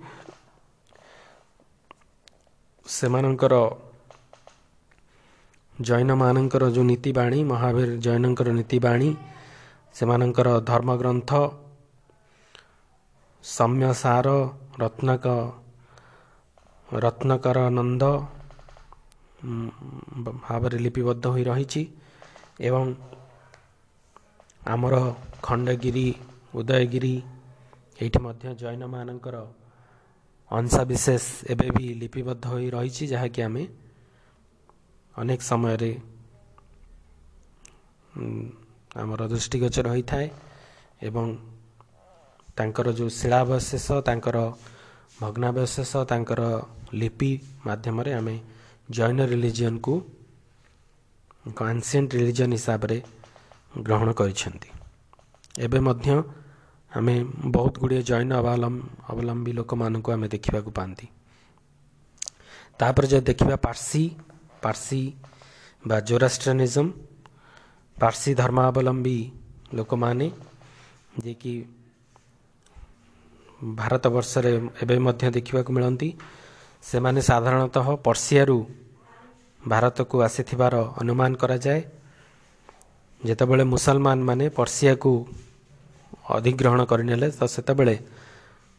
[2.86, 3.56] ସେମାନଙ୍କର
[5.80, 9.10] ଜୈନମାନଙ୍କର ଯେଉଁ ନୀତିବାଣୀ ମହାବୀର ଜୈନଙ୍କର ନୀତିବାଣୀ
[9.96, 11.32] ସେମାନଙ୍କର ଧର୍ମଗ୍ରନ୍ଥ
[13.44, 14.28] ସମ୍ୟସାର
[14.82, 15.26] ରତ୍ନକ
[16.90, 18.04] ରତ୍ନକର ନନ୍ଦ
[20.44, 21.82] ଭାବରେ ଲିପିବଦ୍ଧ ହୋଇ ରହିଛି
[22.60, 22.86] ଏବଂ
[24.68, 24.96] ଆମର
[25.42, 26.08] ଖଣ୍ଡଗିରି
[26.54, 27.16] ଉଦୟଗିରି
[28.00, 29.36] ଏଇଠି ମଧ୍ୟ ଜୈନମାନଙ୍କର
[30.52, 33.64] ଅଂଶାବିଶେଷ ଏବେ ବି ଲିପିବଦ୍ଧ ହୋଇ ରହିଛି ଯାହାକି ଆମେ
[35.16, 35.92] ଅନେକ ସମୟରେ
[39.02, 40.28] ଆମର ଦୃଷ୍ଟିଗୋଚର ହୋଇଥାଏ
[41.08, 41.26] ଏବଂ
[42.58, 44.38] ତାଙ୍କର ଯେଉଁ ଶିଳାବଶେଷ ତାଙ୍କର
[45.22, 46.42] ଭଗ୍ନାବଶେଷ ତାଙ୍କର
[47.00, 47.32] ଲିପି
[47.68, 48.36] ମାଧ୍ୟମରେ ଆମେ
[48.90, 49.94] ଜୈନ ରିଲିଜିଅନକୁ
[51.46, 52.98] ଏକ ଆନ୍ସିଏଣ୍ଟ ରିଲିଜିଅନ୍ ହିସାବରେ
[53.86, 54.70] ଗ୍ରହଣ କରିଛନ୍ତି।
[55.66, 56.10] ଏବେ ମଧ୍ୟ
[56.92, 57.14] ଆମେ
[57.56, 58.32] ବହୁତ ଗୁଡ଼ିଏ ଜୈନ
[59.10, 61.08] ଅବଲମ୍ବୀ ଲୋକମାନଙ୍କୁ ଆମେ ଦେଖିବାକୁ ପାଆନ୍ତି
[62.80, 64.04] ତାପରେ ଯଦି ଦେଖିବା ପାର୍ସି
[64.64, 65.02] ପାର୍ସି
[65.84, 66.88] ବା ଜୋରାଷ୍ଟ୍ରାନିଜମ
[67.98, 69.18] ପାର୍ସି ଧର୍ମାବଲମ୍ବୀ
[69.74, 70.28] ଲୋକମାନେ
[71.18, 71.54] ଯିଏକି
[73.78, 74.52] ଭାରତବର୍ଷରେ
[74.84, 76.10] ଏବେ ମଧ୍ୟ ଦେଖିବାକୁ ମିଳନ୍ତି
[76.84, 78.58] ସେମାନେ ସାଧାରଣତଃ ପର୍ସିଆରୁ
[79.60, 81.82] ଭାରତକୁ ଆସିଥିବାର ଅନୁମାନ କରାଯାଏ
[83.22, 85.12] ଯେତେବେଳେ ମୁସଲମାନ ମାନେ ପର୍ସିଆକୁ
[86.36, 87.96] ଅଧିଗ୍ରହଣ କରିନେଲେ ତ ସେତେବେଳେ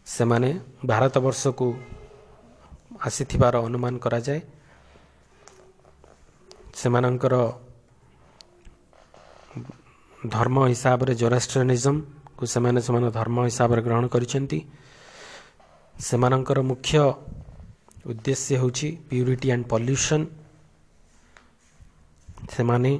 [0.06, 0.48] ସେମାନେ
[0.90, 1.66] ଭାରତବର୍ଷକୁ
[3.06, 4.40] ଆସିଥିବାର ଅନୁମାନ କରାଯାଏ।
[6.80, 7.34] ସେମାନଙ୍କର
[10.18, 14.58] ଧର୍ମ ହିସାବରେ ଜୋରାଷ୍ଟ୍ରନିଜମକୁ ସେମାନେ ସେମାନେ ଧର୍ମ ହିସାବରେ ଗ୍ରହଣ କରିଛନ୍ତି।
[15.96, 16.92] ସେମାନଙ୍କର ମୁଖ୍ୟ
[18.10, 20.24] ଉଦ୍ଦେଶ୍ୟ ହେଉଛି ପ୍ୟୁରିଟି ଆଣ୍ଡ ପଲ୍ୟୁସନ୍
[22.50, 22.92] ସେମାନେ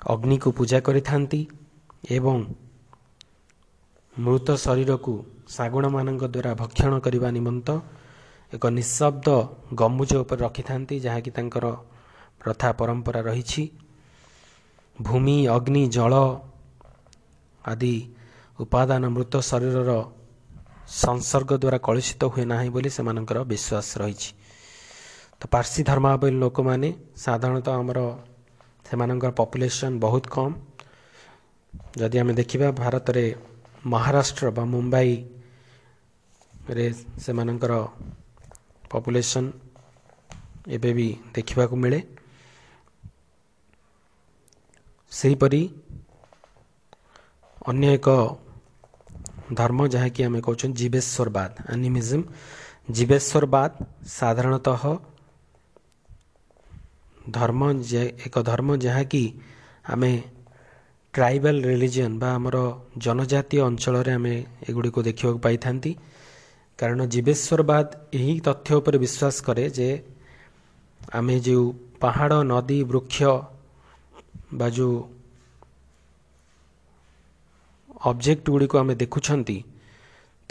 [0.00, 1.40] ଅଗ୍ନିକୁ ପୂଜା କରିଥାନ୍ତି
[2.16, 2.38] ଏବଂ
[4.24, 5.14] ମୃତ ଶରୀରକୁ
[5.54, 7.68] ଶାଗୁଣମାନଙ୍କ ଦ୍ୱାରା ଭକ୍ଷଣ କରିବା ନିମନ୍ତ
[8.52, 9.26] ଏକ ନିଃଶବ୍ଦ
[9.80, 11.64] ଗମ୍ବୁଜ ଉପରେ ରଖିଥାନ୍ତି ଯାହାକି ତାଙ୍କର
[12.40, 13.62] ପ୍ରଥା ପରମ୍ପରା ରହିଛି।
[14.96, 16.14] ଭୂମି ଅଗ୍ନି ଜଳ
[17.64, 17.94] ଆଦି
[18.58, 19.90] ଉପାଦାନ ମୃତ ଶରୀରର
[21.02, 24.30] ସଂସର୍ଗ ଦ୍ୱାରା କଳୁଷିତ ହୁଏ ନାହିଁ ବୋଲି ସେମାନଙ୍କର ବିଶ୍ୱାସ ରହିଛି।
[25.40, 26.88] ତ ପାର୍ସି ଧର୍ମାବଳୀ ଲୋକମାନେ
[27.24, 28.00] ସାଧାରଣତଃ ଆମର
[28.86, 30.54] ସେମାନଙ୍କର ପପୁଲେସନ୍ ବହୁତ କମ୍।
[32.00, 33.24] ଯଦି ଆମେ ଦେଖିବା ଭାରତରେ
[33.86, 35.66] ମହାରାଷ୍ଟ୍ର ବା ମୁମ୍ବାଇରେ
[37.22, 37.72] ସେମାନଙ୍କର
[38.90, 39.48] ପପୁଲେସନ୍
[40.68, 42.00] ଏବେ ବି ଦେଖିବାକୁ ମିଳେ
[45.12, 45.62] ସେହିପରି
[47.66, 48.08] ଅନ୍ୟ ଏକ
[49.54, 52.24] ଧର୍ମ ଯାହାକି ଆମେ କହୁଛନ୍ତି ଜୀବେଶ୍ୱରବାଦ ଆନିମିଜମ୍
[52.90, 53.70] ଜୀବେଶ୍ୱରବାଦ
[54.10, 54.82] ସାଧାରଣତଃ
[57.30, 57.60] ଧର୍ମ
[58.26, 59.24] ଏକ ଧର୍ମ ଯାହାକି
[59.84, 60.12] ଆମେ
[61.16, 62.56] ଟ୍ରାଇବାଲ ରିଲିଜିଅନ୍ ବା ଆମର
[63.04, 64.34] ଜନଜାତୀୟ ଅଞ୍ଚଳରେ ଆମେ
[64.68, 65.92] ଏଗୁଡ଼ିକୁ ଦେଖିବାକୁ ପାଇଥାନ୍ତି।
[66.78, 67.86] କାରଣ ଜୀବେଶ୍ୱରବାଦ
[68.18, 69.88] ଏହି ତଥ୍ୟ ଉପରେ ବିଶ୍ୱାସ କରେ ଯେ
[71.18, 71.64] ଆମେ ଯେଉଁ
[72.02, 73.18] ପାହାଡ଼ ନଦୀ ବୃକ୍ଷ
[74.58, 74.96] ବା ଯେଉଁ
[78.10, 79.58] ଅବଜେକ୍ଟ ଗୁଡ଼ିକୁ ଆମେ ଦେଖୁଛନ୍ତି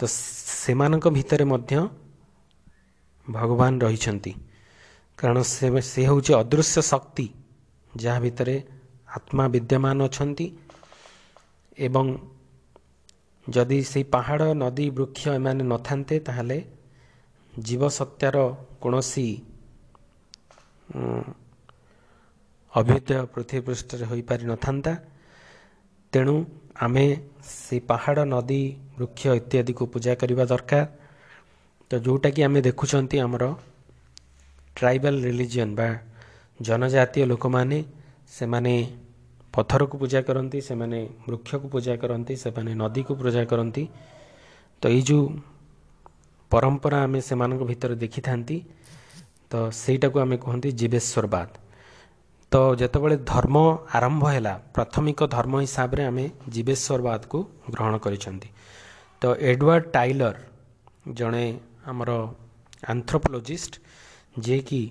[0.62, 1.74] ସେମାନଙ୍କ ଭିତରେ ମଧ୍ୟ
[3.26, 4.32] ଭଗବାନ ରହିଛନ୍ତି।
[5.18, 7.26] କାରଣ ସେ ସେ ହେଉଛି ଅଦୃଶ୍ୟ ଶକ୍ତି
[7.92, 8.56] ଯାହା ଭିତରେ
[9.08, 10.46] ଆତ୍ମା ବିଦ୍ୟମାନ ଅଛନ୍ତି
[11.78, 12.06] ଏବଂ
[13.46, 16.58] ଯଦି ସେଇ ପାହାଡ଼ ନଦୀ ବୃକ୍ଷ ଏମାନେ ନଥାନ୍ତେ ତାହେଲେ
[17.52, 18.36] ଜୀବସତ୍ୟାର
[18.80, 19.26] କୌଣସି
[22.72, 24.92] ଅଭ୍ୟୁଦୟ ପୃଥିବୀ ପୃଷ୍ଠରେ ହୋଇପାରିନଥାନ୍ତା
[26.12, 26.34] ତେଣୁ
[26.80, 27.04] ଆମେ
[27.48, 28.60] ସେ ପାହାଡ଼ ନଦୀ
[28.98, 30.82] ବୃକ୍ଷ ଇତ୍ୟାଦିକୁ ପୂଜା କରିବା ଦରକାର।
[31.90, 33.44] ତ ଯେଉଁଟାକି ଆମେ ଦେଖୁଛନ୍ତି ଆମର
[34.76, 35.88] ଟ୍ରାଇବାଲ ରିଲିଜିଅନ୍ ବା
[36.60, 37.78] ଜନଜାତୀୟ ଲୋକମାନେ
[38.28, 38.74] ସେମାନେ
[39.54, 43.84] ପଥରକୁ ପୂଜା କରନ୍ତି ସେମାନେ ବୃକ୍ଷକୁ ପୂଜା କରନ୍ତି ସେମାନେ ନଦୀକୁ ପୂଜା କରନ୍ତି।
[44.80, 45.24] ତ ଏଇ ଯେଉଁ
[46.50, 48.56] ପରମ୍ପରା ଆମେ ସେମାନଙ୍କ ଭିତରେ ଦେଖିଥାନ୍ତି
[49.50, 49.52] ତ
[49.82, 51.48] ସେଇଟାକୁ ଆମେ କୁହନ୍ତି ଜୀବେଶ୍ୱରବାଦ।
[52.52, 53.56] ତ ଯେତେବେଳେ ଧର୍ମ
[53.96, 56.24] ଆରମ୍ଭ ହେଲା ପ୍ରାଥମିକ ଧର୍ମ ହିସାବରେ ଆମେ
[56.54, 57.38] ଜୀବେଶ୍ୱରବାଦକୁ
[57.72, 58.48] ଗ୍ରହଣ କରିଛନ୍ତି।
[59.22, 60.36] ତ ଏଡୱାର୍ଡ ଟାଇଲର
[61.18, 61.44] ଜଣେ
[61.90, 62.10] ଆମର
[62.92, 63.72] ଆନ୍ଥ୍ରୋପୋଲୋଜିଷ୍ଟ
[64.44, 64.82] ଯିଏକି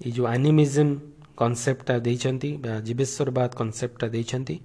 [0.00, 0.92] ଏଇ ଯେଉଁ ଆନିମିଜମ୍
[1.40, 4.56] କନସେପ୍ଟଟା ଦେଇଛନ୍ତି ବା ଜୀବେଶ୍ୱରବାଦ କନସେପ୍ଟଟା ଦେଇଛନ୍ତି।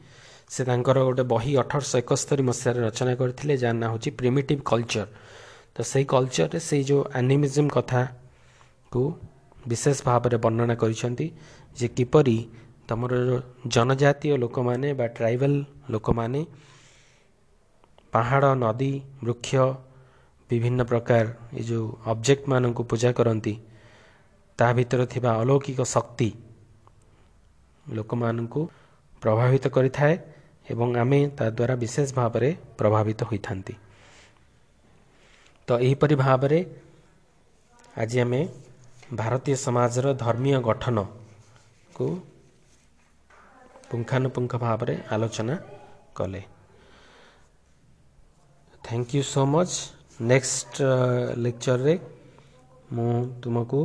[0.54, 5.08] ସେ ତାଙ୍କର ଗୋଟେ ବହି ଅଠରଶହ ଏକସ୍ତରୀ ମସିହାରେ ରଚନା କରିଥିଲେ ଯାହା ନାଁ ହେଉଛି ପ୍ରିମିଟିଭ୍ କଲଚର
[5.74, 9.02] ତ ସେଇ କଲଚରରେ ସେଇ ଯେଉଁ ଆନିମିଜମ୍ କଥାକୁ
[9.70, 11.28] ବିଶେଷ ଭାବରେ ବର୍ଣ୍ଣନା କରିଛନ୍ତି
[11.78, 12.38] ଯେ କିପରି
[12.88, 13.14] ତୁମର
[13.74, 15.54] ଜନଜାତୀୟ ଲୋକମାନେ ବା ଟ୍ରାଇବାଲ
[15.94, 16.42] ଲୋକମାନେ
[18.14, 18.92] ପାହାଡ଼ ନଦୀ
[19.24, 19.52] ବୃକ୍ଷ
[20.50, 21.26] ବିଭିନ୍ନ ପ୍ରକାର
[21.60, 23.54] ଏ ଯେଉଁ ଅବଜେକ୍ଟମାନଙ୍କୁ ପୂଜା କରନ୍ତି
[24.60, 26.30] ତା ଭିତରେ ଥିବା ଅଲୌକିକ ଶକ୍ତି
[27.88, 28.62] ଲୋକମାନଙ୍କୁ
[29.22, 30.14] ପ୍ରଭାବିତ କରିଥାଏ
[30.72, 33.74] ଏବଂ ଆମେ ତା ଦ୍ୱାରା ବିଶେଷ ଭାବରେ ପ୍ରଭାବିତ ହୋଇଥାନ୍ତି।
[35.68, 36.60] ତ ଏହିପରି ଭାବରେ
[37.96, 38.42] ଆଜି ଆମେ
[39.14, 42.08] ଭାରତୀୟ ସମାଜର ଧର୍ମୀୟ ଗଠନକୁ
[43.90, 45.56] ପୁଙ୍ଖାନୁପୁଙ୍ଖ ଭାବରେ ଆଲୋଚନା
[46.18, 46.42] କଲେ।
[48.84, 49.74] Thank you so much
[50.22, 50.76] next
[51.38, 51.96] ଲେକ୍ଚରରେ
[52.94, 53.12] ମୁଁ
[53.42, 53.80] ତୁମକୁ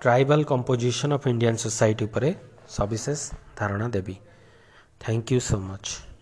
[0.00, 2.30] tribal composition of Indian society ଉପରେ
[2.68, 3.20] ସବିଶେଷ
[3.56, 4.16] ଧାରଣା ଦେବି
[5.00, 6.13] ଥ୍ୟାଙ୍କ ୟୁ ସୋ ମଚ୍